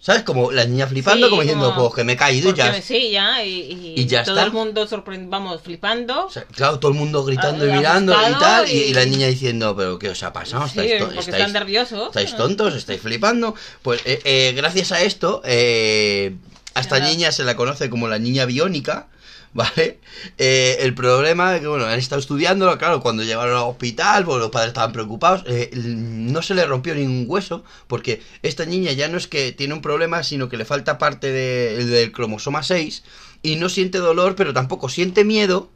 ¿Sabes? 0.00 0.22
Como 0.22 0.50
la 0.50 0.64
niña 0.64 0.86
flipando, 0.86 1.28
como 1.28 1.42
diciendo, 1.42 1.74
pues 1.76 1.94
que 1.94 2.04
me 2.04 2.14
he 2.14 2.16
caído 2.16 2.50
y 2.50 2.54
ya. 2.54 2.80
sí, 2.80 3.10
ya, 3.10 3.44
y, 3.44 4.06
ya 4.06 4.24
todo 4.24 4.40
el 4.40 4.50
mundo 4.50 4.86
sorprendido, 4.86 5.30
vamos, 5.30 5.60
flipando. 5.60 6.28
claro, 6.54 6.78
todo 6.78 6.92
el 6.92 6.96
mundo 6.96 7.22
gritando 7.22 7.66
y 7.66 7.70
mirando 7.70 8.14
y 8.14 8.32
tal, 8.32 8.70
y... 8.70 8.94
la 8.94 9.04
niña 9.04 9.26
diciendo, 9.26 9.76
pero 9.76 9.98
¿qué 9.98 10.08
os 10.08 10.22
ha 10.22 10.32
pasado? 10.32 10.64
¿Estáis, 10.64 10.92
están 11.28 11.52
nerviosos. 11.52 12.08
¿Estáis 12.08 12.34
tontos? 12.34 12.74
¿Estáis 12.74 13.02
flipando? 13.02 13.54
Pues 13.82 14.00
eh, 14.06 14.20
eh, 14.24 14.54
gracias 14.56 14.90
a 14.92 15.02
esto, 15.02 15.42
eh, 15.44 16.34
a 16.72 16.80
esta 16.80 16.98
niña 17.00 17.30
se 17.30 17.44
la 17.44 17.54
conoce 17.54 17.90
como 17.90 18.08
la 18.08 18.18
niña 18.18 18.46
biónica 18.46 19.08
¿vale? 19.54 19.98
Eh, 20.38 20.76
el 20.80 20.94
problema 20.94 21.56
es 21.56 21.60
que, 21.60 21.66
bueno, 21.66 21.84
han 21.84 21.98
estado 21.98 22.20
estudiándolo, 22.20 22.78
claro, 22.78 23.00
cuando 23.00 23.24
llegaron 23.24 23.56
al 23.56 23.64
hospital, 23.64 24.24
pues 24.24 24.38
los 24.38 24.50
padres 24.50 24.68
estaban 24.68 24.92
preocupados, 24.92 25.42
eh, 25.46 25.70
no 25.74 26.40
se 26.42 26.54
le 26.54 26.64
rompió 26.66 26.94
ningún 26.94 27.24
hueso, 27.28 27.64
porque 27.88 28.22
esta 28.42 28.64
niña 28.64 28.92
ya 28.92 29.08
no 29.08 29.16
es 29.16 29.26
que 29.26 29.50
tiene 29.52 29.74
un 29.74 29.82
problema, 29.82 30.22
sino 30.22 30.48
que 30.48 30.56
le 30.56 30.64
falta 30.64 30.98
parte 30.98 31.32
del 31.32 32.12
cromosoma 32.12 32.62
6, 32.62 33.02
y 33.42 33.56
no 33.56 33.68
siente 33.68 33.98
dolor, 33.98 34.36
pero 34.36 34.52
tampoco 34.52 34.88
siente 34.88 35.24
miedo, 35.24 35.68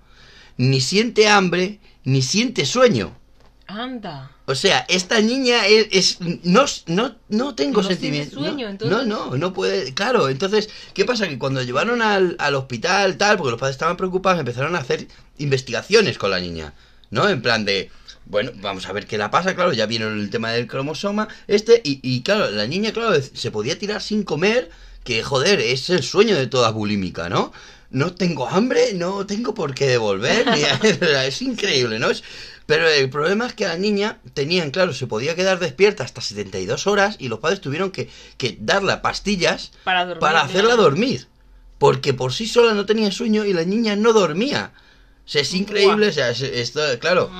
ni 0.56 0.80
siente 0.80 1.28
hambre, 1.28 1.80
ni 2.04 2.22
siente 2.22 2.66
sueño. 2.66 3.16
Anda. 3.66 4.33
O 4.46 4.54
sea, 4.54 4.84
esta 4.88 5.20
niña 5.20 5.66
es, 5.66 6.18
no, 6.42 6.66
no, 6.86 7.16
no 7.30 7.54
tengo 7.54 7.82
sentimiento. 7.82 8.40
no, 8.40 9.04
no, 9.04 9.36
no, 9.36 9.52
puede. 9.54 9.94
Claro, 9.94 10.28
entonces, 10.28 10.68
¿qué 10.92 11.06
pasa? 11.06 11.28
Que 11.28 11.38
cuando 11.38 11.62
llevaron 11.62 12.02
al, 12.02 12.36
al 12.38 12.54
hospital, 12.54 13.16
tal, 13.16 13.38
porque 13.38 13.52
los 13.52 13.60
padres 13.60 13.76
estaban 13.76 13.96
preocupados, 13.96 14.38
empezaron 14.38 14.76
a 14.76 14.80
hacer 14.80 15.08
investigaciones 15.38 16.18
con 16.18 16.30
la 16.30 16.40
niña. 16.40 16.74
¿No? 17.10 17.28
En 17.28 17.40
plan 17.40 17.64
de. 17.64 17.90
Bueno, 18.26 18.52
vamos 18.56 18.86
a 18.86 18.92
ver 18.92 19.06
qué 19.06 19.18
la 19.18 19.30
pasa, 19.30 19.54
claro, 19.54 19.72
ya 19.72 19.86
vieron 19.86 20.18
el 20.18 20.30
tema 20.30 20.50
del 20.50 20.66
cromosoma, 20.66 21.28
este, 21.46 21.82
y, 21.84 22.00
y 22.02 22.22
claro, 22.22 22.50
la 22.50 22.66
niña, 22.66 22.90
claro, 22.90 23.20
se 23.20 23.50
podía 23.50 23.78
tirar 23.78 24.00
sin 24.00 24.22
comer, 24.22 24.70
que 25.04 25.22
joder, 25.22 25.60
es 25.60 25.90
el 25.90 26.02
sueño 26.02 26.34
de 26.34 26.46
toda 26.46 26.70
bulímica, 26.70 27.28
¿no? 27.28 27.52
No 27.90 28.14
tengo 28.14 28.48
hambre, 28.48 28.94
no 28.94 29.26
tengo 29.26 29.52
por 29.52 29.74
qué 29.74 29.86
devolver, 29.86 30.46
es 31.26 31.42
increíble, 31.42 31.98
¿no? 31.98 32.10
Es, 32.10 32.24
pero 32.66 32.88
el 32.88 33.10
problema 33.10 33.46
es 33.46 33.54
que 33.54 33.66
la 33.66 33.76
niña 33.76 34.20
tenían, 34.32 34.70
claro, 34.70 34.94
se 34.94 35.06
podía 35.06 35.34
quedar 35.34 35.58
despierta 35.58 36.04
hasta 36.04 36.20
72 36.20 36.86
horas 36.86 37.16
y 37.18 37.28
los 37.28 37.40
padres 37.40 37.60
tuvieron 37.60 37.90
que, 37.90 38.08
que 38.38 38.56
darle 38.58 38.96
pastillas 38.98 39.72
para, 39.84 40.18
para 40.18 40.42
hacerla 40.42 40.76
dormir. 40.76 41.28
Porque 41.78 42.14
por 42.14 42.32
sí 42.32 42.46
sola 42.46 42.72
no 42.72 42.86
tenía 42.86 43.10
sueño 43.12 43.44
y 43.44 43.52
la 43.52 43.64
niña 43.64 43.96
no 43.96 44.12
dormía. 44.12 44.72
O 45.26 45.28
sea, 45.28 45.42
es 45.42 45.52
increíble, 45.54 46.08
o 46.08 46.12
sea, 46.12 46.30
esto, 46.30 46.80
claro. 47.00 47.30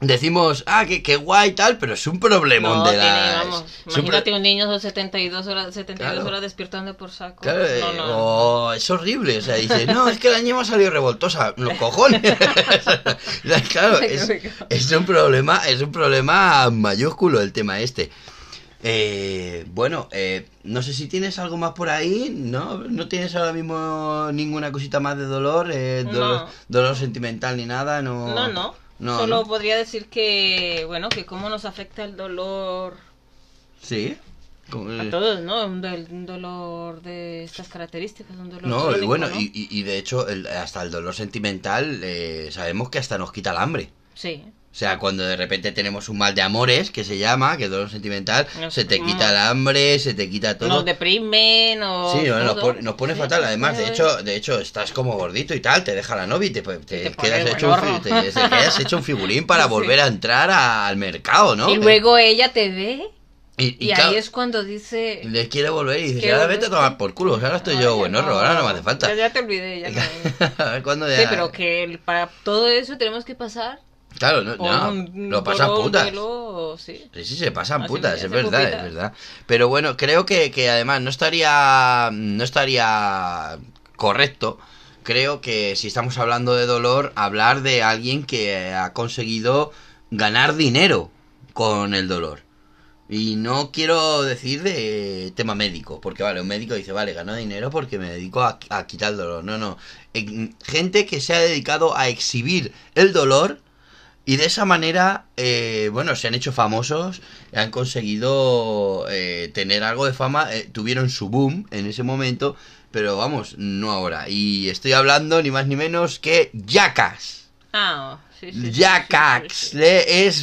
Decimos, 0.00 0.64
ah, 0.66 0.84
que, 0.86 1.02
que 1.02 1.16
guay 1.16 1.52
tal, 1.52 1.78
pero 1.78 1.94
es 1.94 2.06
un 2.06 2.20
problemón 2.20 2.84
de 2.84 2.96
la... 2.96 3.44
Imagínate 3.86 4.32
un, 4.32 4.42
niño 4.42 4.70
de 4.70 4.80
72 4.80 5.46
horas, 5.46 5.74
72 5.74 6.24
horas 6.24 6.40
despiertando 6.40 6.96
por 6.96 7.10
saco. 7.10 7.42
Claro, 7.42 7.64
no, 7.80 7.92
no, 7.92 8.04
oh, 8.16 8.72
es 8.72 8.88
horrible, 8.90 9.38
o 9.38 9.42
sea, 9.42 9.56
dice, 9.56 9.86
no, 9.86 10.08
es 10.08 10.18
que 10.18 10.30
la 10.30 10.60
ha 10.60 10.64
salido 10.64 10.90
revoltosa, 10.90 11.54
los 11.56 11.74
cojones. 11.74 12.20
claro, 13.70 14.00
es, 14.00 14.30
es, 14.68 14.92
un 14.92 15.06
problema, 15.06 15.58
es 15.68 15.80
un 15.80 15.92
problema 15.92 16.70
mayúsculo 16.70 17.40
el 17.40 17.52
tema 17.52 17.80
este. 17.80 18.10
Eh, 18.86 19.64
bueno, 19.72 20.08
eh, 20.12 20.46
no 20.62 20.82
sé 20.82 20.92
si 20.92 21.06
tienes 21.06 21.38
algo 21.38 21.56
más 21.56 21.72
por 21.72 21.88
ahí, 21.88 22.30
¿no? 22.36 22.78
¿No 22.80 23.08
tienes 23.08 23.34
ahora 23.34 23.54
mismo 23.54 24.28
ninguna 24.30 24.72
cosita 24.72 25.00
más 25.00 25.16
de 25.16 25.24
dolor? 25.24 25.70
Eh, 25.72 26.04
dolor, 26.04 26.48
dolor 26.68 26.94
sentimental 26.94 27.56
ni 27.56 27.64
nada, 27.64 28.02
¿no? 28.02 28.34
No, 28.34 28.48
no. 28.48 28.83
Solo 29.00 29.44
podría 29.44 29.76
decir 29.76 30.08
que, 30.08 30.84
bueno, 30.86 31.08
que 31.08 31.26
cómo 31.26 31.48
nos 31.48 31.64
afecta 31.64 32.04
el 32.04 32.16
dolor. 32.16 32.96
Sí. 33.82 34.16
A 34.68 35.10
todos, 35.10 35.40
¿no? 35.40 35.66
Un, 35.66 36.26
dolor 36.26 37.02
de 37.02 37.44
estas 37.44 37.68
características, 37.68 38.36
un 38.36 38.48
dolor 38.48 38.66
No, 38.66 38.96
y 38.96 39.04
bueno, 39.04 39.28
Y, 39.38 39.50
y, 39.52 39.82
de 39.82 39.98
hecho, 39.98 40.26
hasta 40.58 40.82
el 40.82 40.90
dolor 40.90 41.14
sentimental, 41.14 42.00
eh, 42.02 42.48
sabemos 42.50 42.88
que 42.88 42.98
hasta 42.98 43.18
nos 43.18 43.30
quita 43.30 43.50
el 43.50 43.58
hambre. 43.58 43.90
Sí. 44.14 44.42
O 44.74 44.76
sea, 44.76 44.98
cuando 44.98 45.22
de 45.22 45.36
repente 45.36 45.70
tenemos 45.70 46.08
un 46.08 46.18
mal 46.18 46.34
de 46.34 46.42
amores, 46.42 46.90
que 46.90 47.04
se 47.04 47.16
llama, 47.16 47.56
que 47.56 47.66
es 47.66 47.70
dolor 47.70 47.90
sentimental, 47.90 48.48
se 48.70 48.84
te 48.84 49.00
quita 49.00 49.30
el 49.30 49.36
hambre, 49.36 50.00
se 50.00 50.14
te 50.14 50.28
quita 50.28 50.58
todo. 50.58 50.68
Nos 50.68 50.84
deprimen 50.84 51.80
o... 51.84 52.12
Sí, 52.12 52.26
nos, 52.82 52.94
pone, 52.96 53.14
fatal. 53.14 53.44
Además, 53.44 53.78
de 53.78 53.86
hecho, 53.86 54.16
de 54.24 54.34
hecho, 54.34 54.58
estás 54.58 54.90
como 54.90 55.12
gordito 55.12 55.54
y 55.54 55.60
tal, 55.60 55.84
te 55.84 55.94
deja 55.94 56.16
la 56.16 56.26
novia 56.26 56.48
y 56.48 56.50
te, 56.50 56.60
quedas, 56.60 57.54
hecho 57.54 57.72
un, 57.72 58.02
te, 58.02 58.10
quedas 58.10 58.80
hecho 58.80 58.96
un 58.96 59.04
figurín 59.04 59.46
para 59.46 59.66
volver 59.68 60.00
a 60.00 60.08
entrar 60.08 60.50
al 60.50 60.96
mercado, 60.96 61.54
¿no? 61.54 61.70
Y 61.70 61.76
luego 61.76 62.18
ella 62.18 62.52
te 62.52 62.68
ve 62.70 63.10
y, 63.56 63.92
ahí 63.92 64.16
es 64.16 64.28
cuando 64.28 64.64
dice. 64.64 65.20
Le 65.22 65.48
quiere 65.48 65.70
volver 65.70 66.00
y 66.00 66.14
dice: 66.14 66.32
Ahora 66.32 66.48
vete 66.48 66.66
a 66.66 66.70
tomar 66.70 66.98
por 66.98 67.14
culo. 67.14 67.34
Ahora 67.34 67.58
estoy 67.58 67.78
yo 67.78 67.96
bueno, 67.96 68.18
ahora 68.18 68.54
no 68.54 68.64
me 68.64 68.70
hace 68.70 68.82
falta. 68.82 69.14
Ya, 69.14 69.32
te 69.32 69.38
olvidé. 69.38 69.82
Ya 69.82 70.52
a 70.58 70.70
ver 70.72 70.82
cuándo 70.82 71.08
ya. 71.08 71.18
Sí, 71.18 71.26
pero 71.30 71.52
que 71.52 72.00
para 72.04 72.28
todo 72.42 72.66
eso 72.66 72.98
tenemos 72.98 73.24
que 73.24 73.36
pasar 73.36 73.78
Claro, 74.18 74.42
no, 74.44 74.56
no 74.56 75.28
lo 75.28 75.44
pasan 75.44 75.74
putas. 75.74 76.12
sí. 76.78 77.04
sí, 77.12 77.36
se 77.36 77.50
pasan 77.50 77.86
putas, 77.86 78.22
es 78.22 78.30
verdad, 78.30 78.62
es 78.62 78.82
verdad. 78.82 79.12
Pero 79.46 79.68
bueno, 79.68 79.96
creo 79.96 80.24
que, 80.24 80.50
que 80.50 80.70
además 80.70 81.00
no 81.00 81.10
estaría 81.10 82.10
no 82.12 82.44
estaría 82.44 83.58
correcto. 83.96 84.58
Creo 85.02 85.40
que 85.40 85.76
si 85.76 85.88
estamos 85.88 86.16
hablando 86.18 86.54
de 86.54 86.66
dolor, 86.66 87.12
hablar 87.14 87.62
de 87.62 87.82
alguien 87.82 88.24
que 88.24 88.72
ha 88.72 88.92
conseguido 88.92 89.72
ganar 90.10 90.56
dinero 90.56 91.10
con 91.52 91.94
el 91.94 92.08
dolor. 92.08 92.40
Y 93.08 93.36
no 93.36 93.70
quiero 93.70 94.22
decir 94.22 94.62
de 94.62 95.30
tema 95.36 95.54
médico, 95.54 96.00
porque 96.00 96.22
vale, 96.22 96.40
un 96.40 96.48
médico 96.48 96.74
dice, 96.74 96.92
vale, 96.92 97.12
gano 97.12 97.34
dinero 97.34 97.70
porque 97.70 97.98
me 97.98 98.10
dedico 98.10 98.42
a, 98.42 98.58
a 98.70 98.86
quitar 98.86 99.12
el 99.12 99.18
dolor. 99.18 99.44
No, 99.44 99.58
no. 99.58 99.76
gente 100.64 101.04
que 101.04 101.20
se 101.20 101.34
ha 101.34 101.40
dedicado 101.40 101.96
a 101.96 102.08
exhibir 102.08 102.72
el 102.94 103.12
dolor 103.12 103.60
y 104.26 104.36
de 104.36 104.46
esa 104.46 104.64
manera, 104.64 105.26
eh, 105.36 105.90
bueno, 105.92 106.16
se 106.16 106.28
han 106.28 106.34
hecho 106.34 106.52
famosos, 106.52 107.20
han 107.54 107.70
conseguido 107.70 109.06
eh, 109.10 109.50
tener 109.52 109.84
algo 109.84 110.06
de 110.06 110.14
fama, 110.14 110.54
eh, 110.54 110.68
tuvieron 110.72 111.10
su 111.10 111.28
boom 111.28 111.66
en 111.70 111.86
ese 111.86 112.02
momento, 112.02 112.56
pero 112.90 113.18
vamos, 113.18 113.56
no 113.58 113.90
ahora. 113.90 114.28
Y 114.28 114.70
estoy 114.70 114.92
hablando 114.92 115.42
ni 115.42 115.50
más 115.50 115.66
ni 115.66 115.76
menos 115.76 116.18
que 116.18 116.50
Jackass. 116.54 117.43
Ah, 117.76 118.18
es 118.40 118.54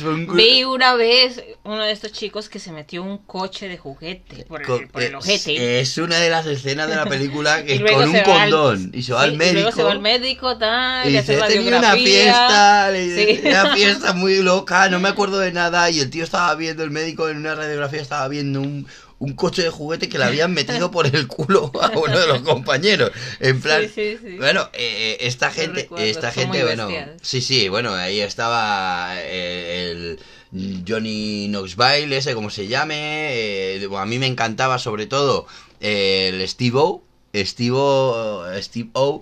Vi 0.03 0.65
una 0.65 0.95
vez 0.95 1.41
uno 1.63 1.81
de 1.81 1.93
estos 1.93 2.11
chicos 2.11 2.49
que 2.49 2.59
se 2.59 2.73
metió 2.73 3.03
un 3.03 3.19
coche 3.19 3.69
de 3.69 3.77
juguete 3.77 4.43
por 4.43 4.61
el, 5.01 5.15
ojete. 5.15 5.79
Es 5.79 5.97
una 5.97 6.17
de 6.17 6.29
las 6.29 6.45
escenas 6.45 6.89
de 6.89 6.97
la 6.97 7.05
película 7.05 7.63
que 7.65 7.79
con 7.79 8.09
un 8.09 8.21
condón 8.21 8.91
y 8.93 9.03
se 9.03 9.13
va 9.13 9.21
al 9.21 9.37
médico. 9.37 9.59
Y 9.59 9.61
luego 9.61 9.77
se 9.77 9.83
va 9.83 9.91
al 9.93 10.01
médico, 10.01 10.57
tal, 10.57 11.09
y, 11.09 11.13
dice, 11.13 11.39
tenía 11.47 11.77
una 11.77 11.93
fiesta, 11.93 12.91
una 13.45 13.75
fiesta 13.75 14.11
muy 14.11 14.43
loca, 14.43 14.89
no 14.89 14.99
me 14.99 15.07
acuerdo 15.07 15.39
de 15.39 15.53
nada 15.53 15.89
y 15.89 16.01
el 16.01 16.09
tío 16.09 16.25
estaba 16.25 16.53
viendo, 16.55 16.83
el 16.83 16.91
médico 16.91 17.29
en 17.29 17.37
una 17.37 17.55
radiografía 17.55 18.01
estaba 18.01 18.27
viendo 18.27 18.59
un, 18.59 18.85
un 19.21 19.33
coche 19.33 19.61
de 19.61 19.69
juguete 19.69 20.09
que 20.09 20.17
le 20.17 20.23
habían 20.23 20.51
metido 20.51 20.89
por 20.89 21.05
el 21.05 21.27
culo 21.27 21.71
a 21.79 21.89
uno 21.89 22.19
de 22.19 22.27
los 22.27 22.41
compañeros. 22.41 23.11
En 23.39 23.61
plan, 23.61 23.87
bueno, 24.37 24.67
eh, 24.73 25.17
esta 25.21 25.51
gente, 25.51 25.87
esta 25.97 26.31
gente, 26.31 26.63
bueno, 26.63 26.89
sí, 27.21 27.39
sí, 27.39 27.69
bueno, 27.69 27.93
ahí 27.93 28.19
estaba 28.19 29.11
eh, 29.17 30.17
el 30.51 30.83
Johnny 30.87 31.47
Knoxville, 31.49 32.17
ese 32.17 32.33
como 32.33 32.49
se 32.49 32.67
llame, 32.67 33.75
eh, 33.75 33.87
a 33.95 34.05
mí 34.07 34.17
me 34.17 34.25
encantaba 34.25 34.79
sobre 34.79 35.05
todo 35.05 35.45
el 35.79 36.47
Steve 36.47 36.77
O. 36.79 37.03
Steve 37.33 37.75
O, 37.75 38.43
Steve 38.59 38.89
o 38.93 39.21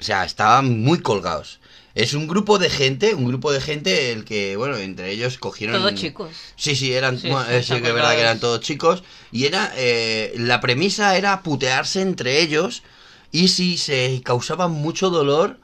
sea, 0.00 0.24
estaban 0.24 0.80
muy 0.80 0.98
colgados. 0.98 1.60
Es 1.98 2.14
un 2.14 2.28
grupo 2.28 2.60
de 2.60 2.70
gente, 2.70 3.16
un 3.16 3.24
grupo 3.24 3.50
de 3.50 3.60
gente 3.60 4.12
el 4.12 4.24
que, 4.24 4.54
bueno, 4.54 4.76
entre 4.76 5.10
ellos 5.10 5.36
cogieron... 5.36 5.74
Todos 5.74 5.96
chicos. 5.96 6.30
Sí, 6.54 6.76
sí, 6.76 6.92
eran, 6.92 7.18
sí, 7.18 7.28
que 7.28 7.58
es 7.58 7.68
verdad 7.82 8.14
que 8.14 8.20
eran 8.20 8.38
todos 8.38 8.60
chicos. 8.60 9.02
Y 9.32 9.46
era, 9.46 9.72
eh, 9.76 10.32
la 10.36 10.60
premisa 10.60 11.16
era 11.16 11.42
putearse 11.42 12.00
entre 12.00 12.40
ellos 12.40 12.84
y 13.32 13.48
si 13.48 13.78
se 13.78 14.22
causaba 14.24 14.68
mucho 14.68 15.10
dolor, 15.10 15.58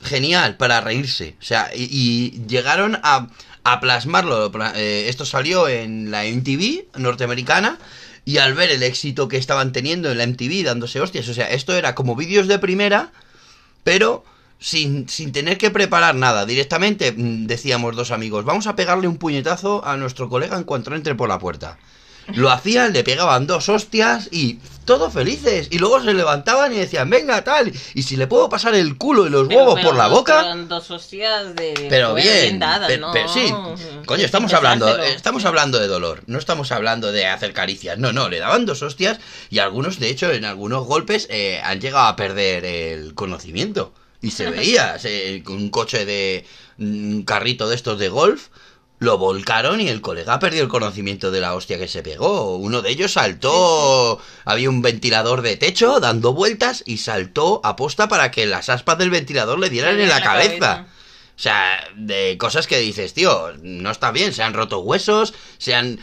genial, 0.00 0.56
para 0.56 0.80
reírse. 0.80 1.34
O 1.40 1.44
sea, 1.44 1.72
y, 1.74 2.44
llegaron 2.46 3.00
a, 3.02 3.26
a 3.64 3.80
plasmarlo. 3.80 4.52
Eh, 4.76 5.06
esto 5.08 5.24
salió 5.24 5.66
en 5.66 6.12
la 6.12 6.22
MTV 6.22 6.96
norteamericana. 6.96 7.76
Y 8.24 8.36
al 8.36 8.54
ver 8.54 8.70
el 8.70 8.84
éxito 8.84 9.26
que 9.26 9.36
estaban 9.36 9.72
teniendo 9.72 10.12
en 10.12 10.18
la 10.18 10.28
MTV 10.28 10.62
dándose 10.62 11.00
hostias, 11.00 11.28
o 11.28 11.34
sea, 11.34 11.46
esto 11.50 11.74
era 11.74 11.96
como 11.96 12.14
vídeos 12.14 12.46
de 12.46 12.60
primera, 12.60 13.10
pero 13.82 14.24
sin, 14.62 15.08
sin 15.08 15.32
tener 15.32 15.58
que 15.58 15.70
preparar 15.70 16.14
nada. 16.14 16.46
Directamente 16.46 17.12
mm, 17.12 17.46
decíamos 17.46 17.96
dos 17.96 18.12
amigos, 18.12 18.44
vamos 18.44 18.66
a 18.66 18.76
pegarle 18.76 19.08
un 19.08 19.18
puñetazo 19.18 19.84
a 19.84 19.96
nuestro 19.96 20.28
colega 20.28 20.56
en 20.56 20.64
cuanto 20.64 20.94
entre 20.94 21.14
por 21.14 21.28
la 21.28 21.38
puerta. 21.38 21.78
Lo 22.28 22.50
hacían, 22.50 22.92
le 22.92 23.02
pegaban 23.02 23.48
dos 23.48 23.68
hostias 23.68 24.28
y 24.30 24.60
todos 24.84 25.12
felices. 25.12 25.66
Y 25.72 25.78
luego 25.78 26.00
se 26.00 26.14
levantaban 26.14 26.72
y 26.72 26.76
decían, 26.76 27.10
venga, 27.10 27.42
tal. 27.42 27.72
Y 27.94 28.04
si 28.04 28.16
le 28.16 28.28
puedo 28.28 28.48
pasar 28.48 28.76
el 28.76 28.96
culo 28.96 29.26
y 29.26 29.30
los 29.30 29.48
huevos 29.48 29.80
por 29.80 29.96
la 29.96 30.06
boca. 30.06 30.54
dos 30.68 30.88
hostias 30.92 31.56
de. 31.56 31.88
Pero 31.90 32.14
bien. 32.14 32.60
pero, 33.12 33.28
sí. 33.28 33.52
Coño, 34.06 34.24
estamos 34.24 34.52
hablando, 34.52 34.96
estamos 35.02 35.44
hablando 35.44 35.80
de 35.80 35.88
dolor. 35.88 36.22
No 36.26 36.38
estamos 36.38 36.70
hablando 36.70 37.10
de 37.10 37.26
hacer 37.26 37.52
caricias. 37.52 37.98
No, 37.98 38.12
no, 38.12 38.28
le 38.28 38.38
daban 38.38 38.66
dos 38.66 38.82
hostias. 38.82 39.18
Y 39.50 39.58
algunos, 39.58 39.98
de 39.98 40.08
hecho, 40.08 40.30
en 40.30 40.44
algunos 40.44 40.86
golpes 40.86 41.26
eh, 41.28 41.60
han 41.64 41.80
llegado 41.80 42.06
a 42.06 42.14
perder 42.14 42.64
el 42.64 43.14
conocimiento. 43.14 43.92
Y 44.22 44.30
se 44.30 44.48
veía, 44.48 44.96
con 45.44 45.56
un 45.56 45.70
coche 45.70 46.06
de. 46.06 46.46
un 46.78 47.24
carrito 47.24 47.68
de 47.68 47.74
estos 47.74 47.98
de 47.98 48.08
golf, 48.08 48.48
lo 49.02 49.18
volcaron 49.18 49.80
y 49.80 49.88
el 49.88 50.00
colega 50.00 50.38
perdió 50.38 50.62
el 50.62 50.68
conocimiento 50.68 51.32
de 51.32 51.40
la 51.40 51.54
hostia 51.54 51.76
que 51.76 51.88
se 51.88 52.04
pegó. 52.04 52.56
Uno 52.56 52.82
de 52.82 52.90
ellos 52.90 53.14
saltó, 53.14 54.20
había 54.44 54.70
un 54.70 54.80
ventilador 54.80 55.42
de 55.42 55.56
techo 55.56 55.98
dando 55.98 56.32
vueltas 56.32 56.84
y 56.86 56.98
saltó 56.98 57.60
a 57.64 57.74
posta 57.74 58.06
para 58.06 58.30
que 58.30 58.46
las 58.46 58.68
aspas 58.68 58.98
del 58.98 59.10
ventilador 59.10 59.58
le 59.58 59.70
dieran 59.70 59.98
en 59.98 60.08
la, 60.08 60.22
cabeza. 60.22 60.86
O 61.36 61.40
sea, 61.42 61.80
de 61.96 62.38
cosas 62.38 62.68
que 62.68 62.78
dices, 62.78 63.12
tío, 63.12 63.52
no 63.60 63.90
está 63.90 64.12
bien, 64.12 64.32
se 64.32 64.44
han 64.44 64.54
roto 64.54 64.78
huesos, 64.78 65.34
se 65.58 65.74
han... 65.74 65.98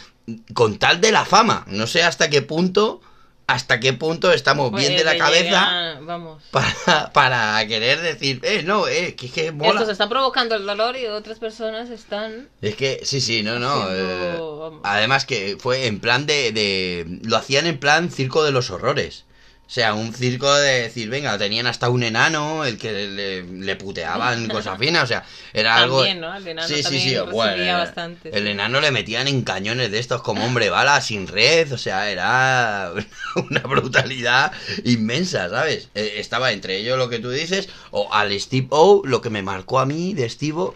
con 0.54 0.78
tal 0.78 1.00
de 1.00 1.14
la 1.14 1.24
fama, 1.24 1.64
no 1.68 1.88
sé 1.88 2.04
hasta 2.04 2.30
qué 2.30 2.42
punto 2.42 3.00
hasta 3.50 3.80
qué 3.80 3.94
punto 3.94 4.32
estamos 4.32 4.72
bien 4.72 4.96
de 4.96 5.04
la 5.04 5.18
cabeza 5.18 5.98
vamos. 6.02 6.44
Para, 6.52 7.12
para, 7.14 7.68
querer 7.68 8.00
decir, 8.02 8.40
eh, 8.44 8.64
no, 8.64 8.88
eh, 8.88 9.16
que 9.16 9.28
es 9.28 9.32
que 9.32 9.52
mola. 9.52 9.72
Esto 9.72 9.86
se 9.86 9.92
está 9.92 10.08
provocando 10.08 10.56
el 10.56 10.66
dolor 10.66 10.96
y 10.98 11.06
otras 11.06 11.40
personas 11.40 11.90
están... 11.90 12.50
Es 12.62 12.76
que, 12.76 13.02
sí, 13.04 13.22
sí, 13.22 13.44
no, 13.44 13.60
no. 13.60 13.88
Eh, 13.90 14.40
además 14.84 15.26
que 15.26 15.58
fue 15.60 15.88
en 15.88 16.00
plan 16.00 16.26
de, 16.26 16.52
de... 16.52 17.20
Lo 17.24 17.38
hacían 17.38 17.66
en 17.66 17.80
plan 17.80 18.12
circo 18.12 18.44
de 18.44 18.52
los 18.52 18.70
horrores. 18.70 19.26
O 19.70 19.72
sea, 19.72 19.94
un 19.94 20.16
circo 20.16 20.52
de 20.52 20.82
decir, 20.82 21.10
venga, 21.12 21.38
tenían 21.38 21.68
hasta 21.68 21.90
un 21.90 22.02
enano, 22.02 22.66
el 22.66 22.80
que 22.80 23.44
le, 23.46 23.76
puteaban 23.76 24.48
cosas 24.50 24.80
finas, 24.80 25.04
o 25.04 25.06
sea, 25.06 25.24
era 25.54 25.76
algo... 25.76 26.02
¿no? 26.16 26.36
El 26.36 26.48
enano 26.48 26.68
sí, 26.68 26.82
sí, 26.82 27.00
sí, 27.00 27.16
bueno, 27.32 27.78
bastante, 27.78 28.36
el 28.36 28.48
enano 28.48 28.82
le 28.82 28.90
metían 28.90 29.28
en 29.28 29.44
cañones 29.44 29.92
de 29.92 30.00
estos 30.00 30.24
como 30.24 30.44
hombre 30.44 30.72
bala, 30.72 31.00
sin 31.02 31.28
red, 31.28 31.72
o 31.72 31.78
sea, 31.78 32.10
era 32.10 32.92
una 33.52 33.60
brutalidad 33.60 34.52
inmensa, 34.86 35.48
¿sabes? 35.50 35.90
Eh, 35.94 36.14
estaba 36.16 36.52
entre 36.52 36.78
ellos 36.78 36.98
lo 36.98 37.08
que 37.10 37.20
tú 37.20 37.30
dices, 37.30 37.70
o 37.92 38.12
al 38.12 38.32
Steve 38.40 38.70
O, 38.72 39.04
lo 39.06 39.22
que 39.22 39.30
me 39.30 39.44
marcó 39.44 39.78
a 39.78 39.86
mí 39.86 40.16
de 40.16 40.28
Steve 40.32 40.72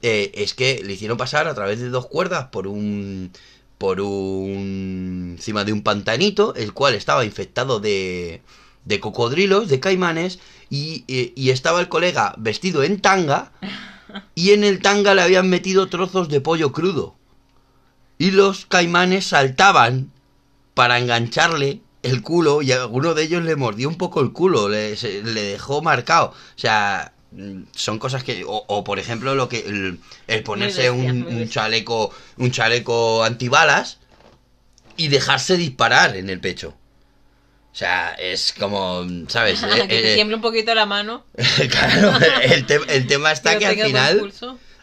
eh, 0.00 0.32
es 0.34 0.54
que 0.54 0.80
le 0.82 0.94
hicieron 0.94 1.18
pasar 1.18 1.48
a 1.48 1.54
través 1.54 1.80
de 1.80 1.90
dos 1.90 2.06
cuerdas 2.06 2.46
por 2.46 2.66
un 2.66 3.30
por 3.78 4.00
un 4.00 5.34
encima 5.36 5.64
de 5.64 5.72
un 5.72 5.82
pantanito, 5.82 6.54
el 6.56 6.72
cual 6.72 6.94
estaba 6.94 7.24
infectado 7.24 7.78
de, 7.80 8.42
de 8.84 9.00
cocodrilos, 9.00 9.68
de 9.68 9.80
caimanes, 9.80 10.40
y, 10.68 11.04
y, 11.06 11.50
estaba 11.50 11.80
el 11.80 11.88
colega 11.88 12.34
vestido 12.36 12.82
en 12.82 13.00
tanga 13.00 13.52
y 14.34 14.50
en 14.50 14.64
el 14.64 14.82
tanga 14.82 15.14
le 15.14 15.22
habían 15.22 15.48
metido 15.48 15.88
trozos 15.88 16.28
de 16.28 16.42
pollo 16.42 16.72
crudo. 16.72 17.14
Y 18.18 18.32
los 18.32 18.66
caimanes 18.66 19.26
saltaban 19.26 20.10
para 20.74 20.98
engancharle 20.98 21.80
el 22.02 22.22
culo 22.22 22.62
y 22.62 22.72
alguno 22.72 23.14
de 23.14 23.22
ellos 23.22 23.44
le 23.44 23.56
mordió 23.56 23.88
un 23.88 23.96
poco 23.96 24.20
el 24.20 24.32
culo, 24.32 24.68
le, 24.68 24.96
le 24.96 25.42
dejó 25.42 25.80
marcado. 25.80 26.28
O 26.28 26.58
sea, 26.58 27.14
son 27.72 27.98
cosas 27.98 28.24
que 28.24 28.42
o, 28.46 28.84
por 28.84 28.98
ejemplo 28.98 29.34
lo 29.34 29.48
que 29.48 29.98
el, 30.26 30.42
ponerse 30.42 30.90
un, 30.90 31.48
chaleco 31.48 32.10
un 32.36 32.50
chaleco 32.50 33.22
antibalas 33.22 33.98
y 34.96 35.08
dejarse 35.08 35.56
disparar 35.56 36.16
en 36.16 36.30
el 36.30 36.40
pecho. 36.40 36.74
O 37.72 37.74
sea 37.74 38.14
es 38.14 38.54
como 38.58 39.06
sabes 39.28 39.60
que 39.86 39.86
te 39.86 40.12
eh, 40.12 40.14
tiemble 40.14 40.36
un 40.36 40.42
poquito 40.42 40.74
la 40.74 40.86
mano. 40.86 41.26
Claro 41.70 42.18
el, 42.42 42.66
el, 42.88 43.06
tema 43.06 43.32
está 43.32 43.58
que 43.58 43.66
al 43.66 43.76
final 43.76 44.32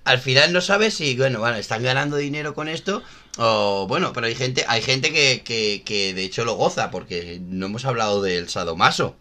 al 0.03 0.19
final 0.19 0.53
no 0.53 0.62
sabes 0.62 0.93
si 0.93 1.15
bueno 1.17 1.39
bueno 1.39 1.58
están 1.58 1.84
ganando 1.84 2.17
dinero 2.17 2.53
con 2.53 2.69
esto 2.69 3.03
o 3.38 3.86
bueno, 3.88 4.13
pero 4.13 4.27
hay 4.27 4.36
gente, 4.36 4.65
hay 4.67 4.81
gente 4.81 5.12
que, 5.12 5.43
que, 5.84 6.13
de 6.13 6.23
hecho 6.23 6.45
lo 6.45 6.55
goza, 6.55 6.91
porque 6.91 7.39
no 7.41 7.65
hemos 7.65 7.86
hablado 7.86 8.21
del 8.21 8.49
sadomaso. 8.49 9.15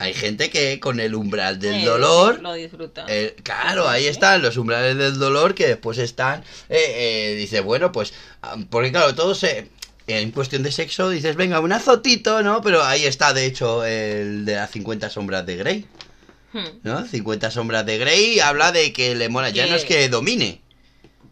Hay 0.00 0.14
gente 0.14 0.48
que 0.48 0.80
con 0.80 0.98
el 0.98 1.14
umbral 1.14 1.58
del 1.58 1.84
dolor. 1.84 2.40
Lo 2.40 2.54
disfruta. 2.54 3.04
Eh, 3.06 3.36
claro, 3.42 3.86
ahí 3.86 4.06
están 4.06 4.40
los 4.40 4.56
umbrales 4.56 4.96
del 4.96 5.18
dolor 5.18 5.54
que 5.54 5.66
después 5.66 5.98
están. 5.98 6.40
Eh, 6.70 6.78
eh, 6.78 7.34
dice, 7.36 7.60
bueno, 7.60 7.92
pues. 7.92 8.14
Ah, 8.40 8.56
porque 8.70 8.92
claro, 8.92 9.14
todo 9.14 9.34
se. 9.34 9.68
En 10.06 10.30
cuestión 10.30 10.62
de 10.62 10.72
sexo 10.72 11.10
dices, 11.10 11.36
venga, 11.36 11.60
un 11.60 11.72
azotito, 11.72 12.42
¿no? 12.42 12.62
Pero 12.62 12.82
ahí 12.82 13.04
está, 13.04 13.34
de 13.34 13.44
hecho, 13.44 13.84
el 13.84 14.46
de 14.46 14.54
las 14.54 14.70
50 14.70 15.10
sombras 15.10 15.44
de 15.44 15.56
Grey. 15.56 15.86
Hmm. 16.54 16.80
¿No? 16.82 17.06
50 17.06 17.50
sombras 17.50 17.84
de 17.84 17.98
Grey 17.98 18.40
habla 18.40 18.72
de 18.72 18.94
que 18.94 19.14
le 19.14 19.28
mola. 19.28 19.50
Ya 19.50 19.66
no 19.66 19.76
es 19.76 19.84
que 19.84 20.08
domine 20.08 20.62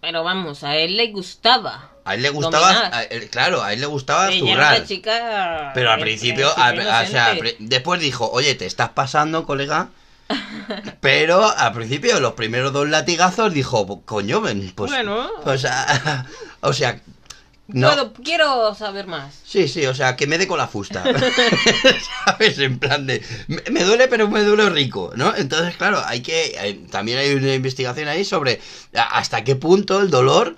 pero 0.01 0.23
vamos, 0.23 0.65
a 0.65 0.77
él 0.77 0.97
le 0.97 1.09
gustaba. 1.09 1.91
A 2.09 2.15
él 2.15 2.23
le 2.23 2.31
gustaba, 2.31 2.91
claro, 3.31 3.63
a 3.63 3.75
él 3.75 3.81
le 3.81 3.87
gustaba 3.87 4.31
zurrar. 4.33 4.83
pero 5.75 5.91
al 5.91 6.01
principio, 6.01 6.51
o 6.51 7.07
sea, 7.07 7.37
después 7.59 8.01
dijo, 8.01 8.31
oye, 8.31 8.55
te 8.55 8.67
estás 8.67 8.91
pasando, 8.91 9.45
colega. 9.45 9.89
Pero 11.01 11.49
al 11.57 11.73
principio, 11.73 12.21
los 12.21 12.35
primeros 12.35 12.75
dos 12.75 12.87
latigazos 12.87 13.55
dijo, 13.55 14.03
coño, 14.05 14.43
ven, 14.43 14.73
pues. 14.75 14.91
Bueno. 14.91 15.27
O 15.43 15.57
sea, 15.57 16.27
o 16.61 16.75
sea 16.75 17.01
no. 17.69 18.15
quiero 18.15 18.75
saber 18.75 19.07
más. 19.07 19.43
Sí, 19.45 19.69
sí, 19.69 19.85
o 19.85 19.95
sea, 19.95 20.17
que 20.17 20.27
me 20.27 20.39
dé 20.39 20.49
con 20.49 20.57
la 20.57 20.69
fusta. 20.69 21.05
¿Sabes? 22.25 22.59
En 22.59 22.79
plan 22.79 23.07
de. 23.07 23.23
Me, 23.47 23.85
duele, 23.85 24.09
pero 24.09 24.29
me 24.29 24.43
duele 24.43 24.71
rico, 24.71 25.13
¿no? 25.17 25.37
Entonces, 25.37 25.77
claro, 25.77 26.03
hay 26.07 26.23
que. 26.23 26.81
también 26.91 27.19
hay 27.19 27.35
una 27.35 27.53
investigación 27.53 28.09
ahí 28.09 28.25
sobre 28.25 28.61
hasta 28.95 29.45
qué 29.45 29.55
punto 29.55 30.01
el 30.01 30.09
dolor 30.09 30.57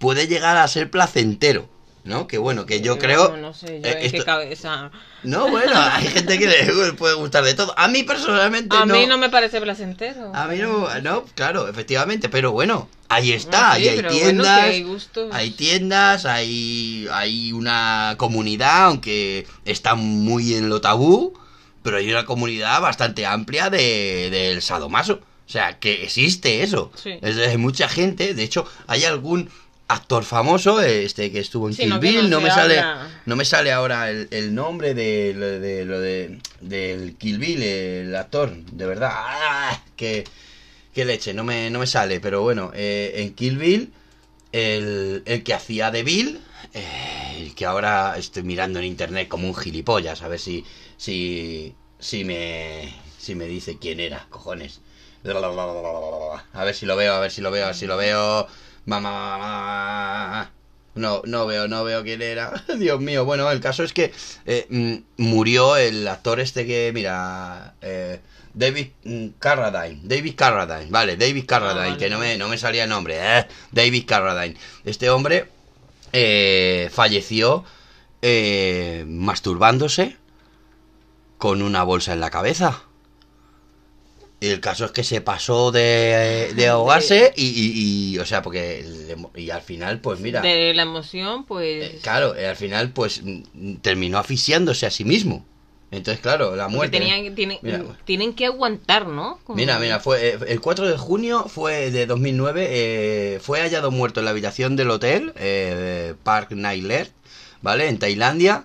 puede 0.00 0.26
llegar 0.26 0.56
a 0.56 0.66
ser 0.66 0.90
placentero. 0.90 1.68
¿no? 2.02 2.26
Que 2.26 2.38
bueno, 2.38 2.66
que 2.66 2.80
yo 2.80 2.98
creo... 2.98 3.36
No, 3.36 3.52
sé, 3.52 3.80
yo 3.82 3.90
en 3.90 4.10
qué 4.10 4.24
cabeza... 4.24 4.90
No, 5.22 5.48
bueno, 5.48 5.72
hay 5.74 6.06
gente 6.06 6.38
que 6.38 6.46
le 6.46 6.92
puede 6.98 7.14
gustar 7.14 7.44
de 7.44 7.54
todo. 7.54 7.74
A 7.78 7.88
mí 7.88 8.02
personalmente 8.02 8.74
A 8.74 8.86
mí 8.86 9.06
no 9.06 9.18
me 9.18 9.28
parece 9.28 9.60
placentero. 9.60 10.34
A 10.34 10.46
mí 10.46 10.56
no, 10.56 10.88
no, 11.02 11.24
claro, 11.34 11.68
efectivamente, 11.68 12.28
pero 12.30 12.52
bueno, 12.52 12.88
ahí 13.08 13.32
está, 13.32 13.72
hay 13.72 14.02
tiendas, 14.08 14.48
hay, 14.48 14.86
hay, 15.30 15.50
tiendas, 15.50 16.24
hay, 16.24 17.06
hay 17.12 17.52
una 17.52 18.14
comunidad, 18.16 18.86
aunque 18.86 19.46
está 19.66 19.94
muy 19.94 20.54
en 20.54 20.70
lo 20.70 20.80
tabú, 20.80 21.38
pero 21.82 21.98
hay 21.98 22.10
una 22.10 22.24
comunidad 22.24 22.80
bastante 22.80 23.26
amplia 23.26 23.68
de, 23.68 24.30
del 24.30 24.62
sadomaso. 24.62 25.20
O 25.46 25.52
sea, 25.52 25.80
que 25.80 26.04
existe 26.04 26.62
eso. 26.62 26.92
Es 27.04 27.34
de 27.34 27.58
mucha 27.58 27.88
gente. 27.88 28.34
De 28.34 28.44
hecho, 28.44 28.66
hay 28.86 29.04
algún 29.04 29.50
actor 29.90 30.24
famoso, 30.24 30.80
este 30.80 31.32
que 31.32 31.40
estuvo 31.40 31.68
en 31.68 31.74
Kill 31.74 31.98
Bill, 31.98 32.30
no, 32.30 32.40
me 32.40 32.50
sale 32.50 32.80
no 33.26 33.34
me 33.34 33.44
sale 33.44 33.72
ahora 33.72 34.08
el, 34.08 34.54
nombre 34.54 34.94
de, 34.94 35.34
lo 35.34 36.00
de 36.00 36.38
del 36.60 37.16
Kill 37.16 37.38
Bill, 37.38 37.62
el 37.62 38.14
actor, 38.14 38.54
de 38.54 38.86
verdad, 38.86 39.10
¡ah! 39.12 39.82
que, 39.96 40.24
leche, 40.94 41.34
no 41.34 41.42
me, 41.42 41.70
no 41.70 41.80
me 41.80 41.86
sale, 41.86 42.20
pero 42.20 42.42
bueno, 42.42 42.70
eh, 42.74 43.14
en 43.16 43.34
Kill 43.34 43.58
Bill, 43.58 43.92
el, 44.52 45.22
el, 45.26 45.42
que 45.42 45.54
hacía 45.54 45.90
de 45.90 46.04
Bill, 46.04 46.40
eh, 46.72 47.36
el 47.38 47.54
que 47.54 47.66
ahora 47.66 48.14
estoy 48.16 48.44
mirando 48.44 48.78
en 48.78 48.84
internet 48.84 49.26
como 49.26 49.48
un 49.48 49.56
gilipollas, 49.56 50.22
a 50.22 50.28
ver 50.28 50.38
si, 50.38 50.64
si, 50.96 51.74
si 51.98 52.24
me, 52.24 52.94
si 53.18 53.34
me 53.34 53.46
dice 53.46 53.78
quién 53.78 53.98
era, 53.98 54.26
cojones. 54.30 54.80
A 56.52 56.64
ver 56.64 56.74
si 56.74 56.86
lo 56.86 56.96
veo, 56.96 57.14
a 57.14 57.20
ver 57.20 57.30
si 57.30 57.40
lo 57.40 57.50
veo, 57.50 57.64
a 57.64 57.68
ver 57.68 57.76
si 57.76 57.86
lo 57.86 57.96
veo. 57.96 58.46
Mamá. 58.86 60.50
No, 60.94 61.22
no 61.24 61.46
veo, 61.46 61.68
no 61.68 61.84
veo 61.84 62.02
quién 62.02 62.20
era. 62.22 62.52
Dios 62.78 63.00
mío. 63.00 63.24
Bueno, 63.24 63.50
el 63.50 63.60
caso 63.60 63.84
es 63.84 63.92
que 63.92 64.12
eh, 64.46 64.66
mm, 64.68 65.22
murió 65.22 65.76
el 65.76 66.06
actor 66.08 66.40
este 66.40 66.66
que, 66.66 66.90
mira, 66.92 67.74
eh, 67.80 68.20
David 68.54 68.88
mm, 69.04 69.26
Carradine. 69.38 70.00
David 70.02 70.34
Carradine, 70.36 70.90
vale, 70.90 71.16
David 71.16 71.44
Carradine, 71.46 71.94
ah, 71.94 71.98
que 71.98 72.10
no 72.10 72.18
me, 72.18 72.36
no 72.36 72.48
me 72.48 72.58
salía 72.58 72.84
el 72.84 72.90
nombre. 72.90 73.18
Eh, 73.20 73.46
David 73.70 74.04
Carradine. 74.06 74.56
Este 74.84 75.10
hombre 75.10 75.48
falleció 76.90 77.64
masturbándose 79.06 80.16
con 81.38 81.62
una 81.62 81.84
bolsa 81.84 82.12
en 82.12 82.20
la 82.20 82.30
cabeza. 82.30 82.82
El 84.40 84.60
caso 84.60 84.86
es 84.86 84.92
que 84.92 85.04
se 85.04 85.20
pasó 85.20 85.70
de, 85.70 86.52
de 86.56 86.68
ahogarse 86.68 87.32
y, 87.36 88.12
y, 88.14 88.18
o 88.18 88.24
sea, 88.24 88.40
porque 88.40 88.86
y 89.36 89.50
al 89.50 89.60
final, 89.60 90.00
pues 90.00 90.20
mira. 90.20 90.40
De 90.40 90.72
la 90.72 90.82
emoción, 90.82 91.44
pues. 91.44 91.94
Eh, 91.94 91.98
claro, 92.02 92.32
al 92.32 92.56
final, 92.56 92.90
pues 92.92 93.22
terminó 93.82 94.18
asfixiándose 94.18 94.86
a 94.86 94.90
sí 94.90 95.04
mismo. 95.04 95.44
Entonces, 95.90 96.22
claro, 96.22 96.56
la 96.56 96.68
muerte. 96.68 96.98
Tenían, 96.98 97.34
tienen, 98.04 98.32
que 98.32 98.46
aguantar, 98.46 99.08
¿no? 99.08 99.40
Mira, 99.48 99.78
mira, 99.78 99.98
fue 99.98 100.28
eh, 100.28 100.38
el 100.46 100.60
4 100.60 100.88
de 100.88 100.96
junio 100.96 101.46
fue 101.48 101.90
de 101.90 102.06
2009, 102.06 102.66
eh, 102.70 103.40
fue 103.42 103.60
hallado 103.60 103.90
muerto 103.90 104.20
en 104.20 104.24
la 104.24 104.30
habitación 104.30 104.76
del 104.76 104.90
hotel 104.90 105.32
eh, 105.36 106.14
Park 106.22 106.52
Nailer, 106.52 107.10
¿vale? 107.60 107.88
En 107.88 107.98
Tailandia. 107.98 108.64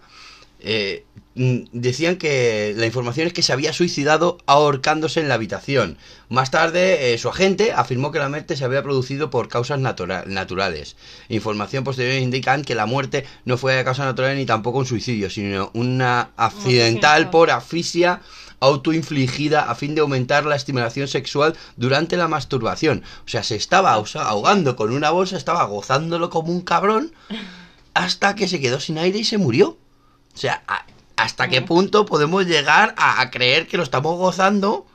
Eh, 0.59 1.03
Mm, 1.14 1.14
decían 1.36 2.15
que 2.15 2.74
la 2.78 2.86
información 2.86 3.28
es 3.28 3.34
que 3.34 3.41
se 3.41 3.52
había 3.52 3.74
suicidado 3.74 4.38
ahorcándose 4.45 5.19
en 5.19 5.28
la 5.28 5.36
habitación. 5.36 5.98
Más 6.30 6.50
tarde, 6.50 7.13
eh, 7.13 7.17
su 7.17 7.28
agente 7.28 7.74
afirmó 7.74 8.12
que 8.12 8.19
la 8.19 8.30
muerte 8.30 8.56
se 8.56 8.63
había 8.63 8.84
producido 8.84 9.30
por 9.30 9.50
causas 9.50 9.80
naturales. 9.80 10.95
Información 11.28 11.84
posterior 11.84 12.21
indican 12.21 12.63
que 12.63 12.74
la 12.74 12.86
muerte 12.86 13.26
no 13.43 13.58
fue 13.58 13.74
de 13.74 13.84
causa 13.84 14.06
natural 14.06 14.38
ni 14.38 14.45
tampoco 14.45 14.80
un 14.80 14.86
suicidio, 14.86 15.30
sino 15.30 15.71
una 15.74 16.30
accidental 16.38 17.30
por 17.30 17.52
asfixia 17.52 18.21
autoinfligida 18.62 19.69
a 19.69 19.76
fin 19.76 19.93
de 19.93 20.02
aumentar 20.02 20.45
la 20.45 20.56
estimulación 20.56 21.10
sexual 21.10 21.56
durante 21.76 22.15
la 22.15 22.30
masturbación. 22.30 23.04
O 23.26 23.28
sea, 23.28 23.43
se 23.43 23.56
estaba 23.56 23.91
ahogando 23.93 24.78
con 24.78 24.93
una 24.93 25.10
bolsa, 25.10 25.36
estaba 25.36 25.65
gozándolo 25.65 26.30
como 26.30 26.54
un 26.54 26.62
cabrón, 26.62 27.12
hasta 27.93 28.36
que 28.36 28.48
se 28.48 28.62
quedó 28.62 28.80
sin 28.80 28.98
aire 28.98 29.19
y 29.19 29.26
se 29.26 29.38
murió. 29.38 29.78
O 30.34 30.38
sea, 30.38 30.63
hasta 31.15 31.47
qué 31.47 31.62
punto 31.62 32.06
podemos 32.06 32.45
llegar 32.45 32.93
a, 32.97 33.30
creer 33.32 33.67
que 33.67 33.78
lo 33.78 33.84
estamos 33.84 34.17
gozando 34.17 34.86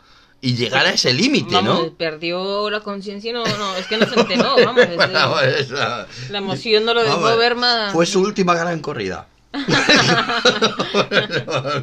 y 0.41 0.55
llegar 0.55 0.87
a 0.87 0.91
ese 0.91 1.13
límite, 1.13 1.63
¿no? 1.63 1.93
Perdió 1.93 2.71
la 2.71 2.81
conciencia 2.81 3.31
y 3.31 3.33
no, 3.33 3.45
no, 3.45 3.77
es 3.77 3.87
que 3.87 3.99
no 3.99 4.07
se 4.07 4.19
enteró, 4.21 4.57
vamos. 4.65 4.87
Pues, 4.87 5.71
la 5.71 6.39
emoción 6.39 6.85
no 6.85 6.95
lo 6.95 7.03
dejó 7.03 7.37
ver 7.37 7.55
más. 7.55 7.93
Fue 7.93 8.07
su 8.07 8.21
última 8.21 8.55
gran 8.55 8.81
corrida. 8.81 9.29
en 9.53 9.65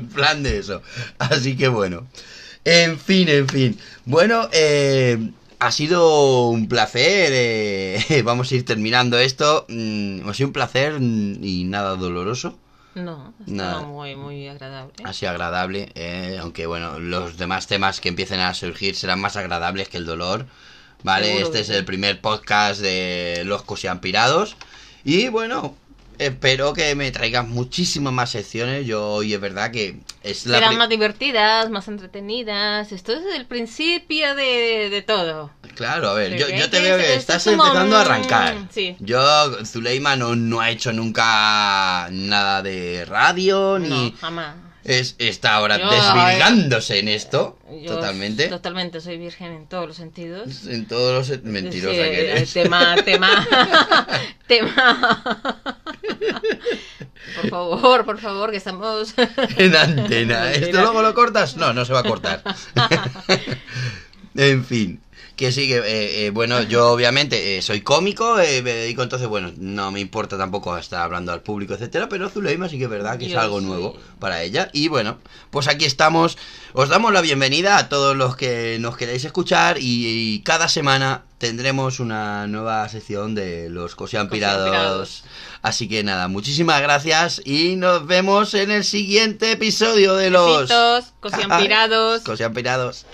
plan 0.14 0.44
de 0.44 0.60
eso. 0.60 0.82
Así 1.20 1.56
que 1.56 1.68
bueno. 1.68 2.08
En 2.64 3.00
fin, 3.00 3.30
en 3.30 3.48
fin. 3.48 3.80
Bueno, 4.06 4.50
eh, 4.52 5.32
ha 5.60 5.72
sido 5.72 6.50
un 6.50 6.68
placer. 6.68 7.30
Eh, 7.34 8.22
vamos 8.26 8.52
a 8.52 8.56
ir 8.56 8.66
terminando 8.66 9.18
esto. 9.20 9.66
Mm, 9.70 10.28
ha 10.28 10.34
sido 10.34 10.48
un 10.48 10.54
placer 10.54 10.98
y 11.00 11.64
nada 11.66 11.96
doloroso. 11.96 12.58
No, 12.98 13.34
está 13.46 13.82
muy, 13.82 14.16
muy 14.16 14.48
agradable. 14.48 14.94
Así 15.04 15.26
agradable, 15.26 15.92
eh, 15.94 16.38
aunque 16.42 16.66
bueno, 16.66 17.00
los 17.00 17.38
demás 17.38 17.68
temas 17.68 18.02
que 18.02 18.10
empiecen 18.10 18.40
a 18.40 18.54
surgir 18.54 18.96
serán 18.96 19.22
más 19.22 19.36
agradables 19.36 19.88
que 19.88 19.98
el 19.98 20.06
dolor. 20.06 20.48
Vale, 21.04 21.42
este 21.42 21.60
es 21.60 21.70
el 21.70 21.86
primer 21.86 22.22
podcast 22.22 22.82
de 22.82 23.44
Los 23.46 23.62
Cosiampirados. 23.62 24.56
Y 25.04 25.30
bueno, 25.30 25.76
espero 26.20 26.74
que 26.74 26.96
me 26.96 27.12
traigan 27.12 27.50
muchísimas 27.50 28.14
más 28.14 28.32
secciones. 28.32 28.86
Yo 28.86 29.08
hoy 29.08 29.34
es 29.34 29.40
verdad 29.40 29.72
que 29.72 29.98
es 30.24 30.46
la 30.46 30.60
Serán 30.60 30.78
más 30.78 30.90
divertidas, 30.90 31.70
más 31.70 31.88
entretenidas. 31.88 32.92
Esto 32.92 33.14
es 33.14 33.36
el 33.36 33.46
principio 33.46 34.36
de, 34.36 35.04
todo. 35.06 35.52
Claro, 35.76 36.10
a 36.10 36.14
ver, 36.14 36.38
yo, 36.38 36.70
te 36.70 36.82
veo 36.82 36.98
que 36.98 37.16
estás 37.16 37.46
empezando 37.48 37.98
a 37.98 38.02
arrancar. 38.02 38.56
Yo, 39.00 39.66
Zuleima 39.66 40.16
no, 40.16 40.36
no 40.36 40.60
ha 40.60 40.70
hecho 40.70 40.92
nunca 40.94 42.08
nada 42.12 42.62
de 42.62 43.06
radio 43.06 43.78
ni... 43.80 44.14
jamás. 44.20 44.56
es, 44.84 45.16
está 45.20 45.56
ahora 45.56 45.78
desvirgándose 45.78 47.00
en 47.00 47.10
esto. 47.10 47.60
totalmente. 47.86 48.48
Totalmente, 48.48 49.02
soy 49.02 49.18
virgen 49.18 49.54
en 49.54 49.68
todos 49.68 49.88
los 49.88 49.98
sentidos. 49.98 50.66
En 50.66 50.88
todos 50.88 51.30
los 51.30 51.44
mentirosa 51.44 51.96
que 51.96 52.32
eres. 52.32 52.54
Tema, 52.54 52.96
tema, 53.04 53.48
tema. 54.48 55.84
Por 57.42 57.50
favor, 57.50 58.06
por 58.06 58.20
favor, 58.20 58.52
que 58.52 58.58
estamos 58.58 59.14
en 59.58 59.76
antena. 59.76 60.52
¿Esto 60.52 60.82
luego 60.82 61.02
lo 61.02 61.14
cortas? 61.14 61.58
No, 61.58 61.74
no 61.74 61.86
se 61.86 61.94
va 61.94 62.00
a 62.00 62.04
cortar. 62.04 62.44
en 64.36 64.66
fin 64.66 65.02
que 65.38 65.52
sí, 65.52 65.68
que 65.68 65.78
eh, 65.78 66.26
eh, 66.26 66.30
bueno, 66.32 66.64
yo 66.64 66.92
obviamente 66.92 67.58
eh, 67.58 67.62
soy 67.62 67.82
cómico, 67.82 68.38
me 68.38 68.62
dedico 68.64 69.04
entonces, 69.04 69.28
bueno, 69.28 69.54
no 69.58 69.92
me 69.92 70.00
importa 70.00 70.36
tampoco 70.36 70.76
estar 70.76 71.02
hablando 71.02 71.32
al 71.32 71.44
público, 71.44 71.76
etcétera, 71.76 72.10
pero 72.10 72.28
Zuleima 72.28 72.68
sí 72.68 72.80
que 72.80 72.86
es 72.86 72.90
verdad 72.90 73.20
que 73.20 73.28
es 73.28 73.36
algo 73.36 73.62
nuevo 73.62 73.96
para 74.20 74.42
ella. 74.42 74.70
Y 74.74 74.88
bueno, 74.88 75.20
pues 75.52 75.68
aquí 75.68 75.86
estamos, 75.86 76.40
os 76.74 76.90
damos 76.90 77.14
la 77.14 77.22
bienvenida 77.22 77.78
a 77.78 77.88
todos 77.88 78.18
los 78.18 78.36
que 78.36 78.78
nos 78.80 78.98
queráis 78.98 79.24
escuchar 79.26 79.78
y, 79.80 80.42
cada 80.44 80.68
semana 80.68 81.24
tendremos 81.38 82.00
una 82.00 82.48
nueva 82.48 82.88
sección 82.90 83.36
de 83.36 83.70
los 83.70 83.96
cosiampirados. 83.96 85.24
Así 85.62 85.88
que 85.88 86.04
nada, 86.04 86.28
muchísimas 86.28 86.82
gracias 86.82 87.42
y 87.46 87.76
nos 87.76 88.08
vemos 88.08 88.54
en 88.54 88.72
el 88.72 88.84
siguiente 88.84 89.52
episodio 89.52 90.16
de 90.16 90.30
los... 90.30 90.72
Cosiampirados. 91.20 92.22
Cosiampirados. 92.26 93.06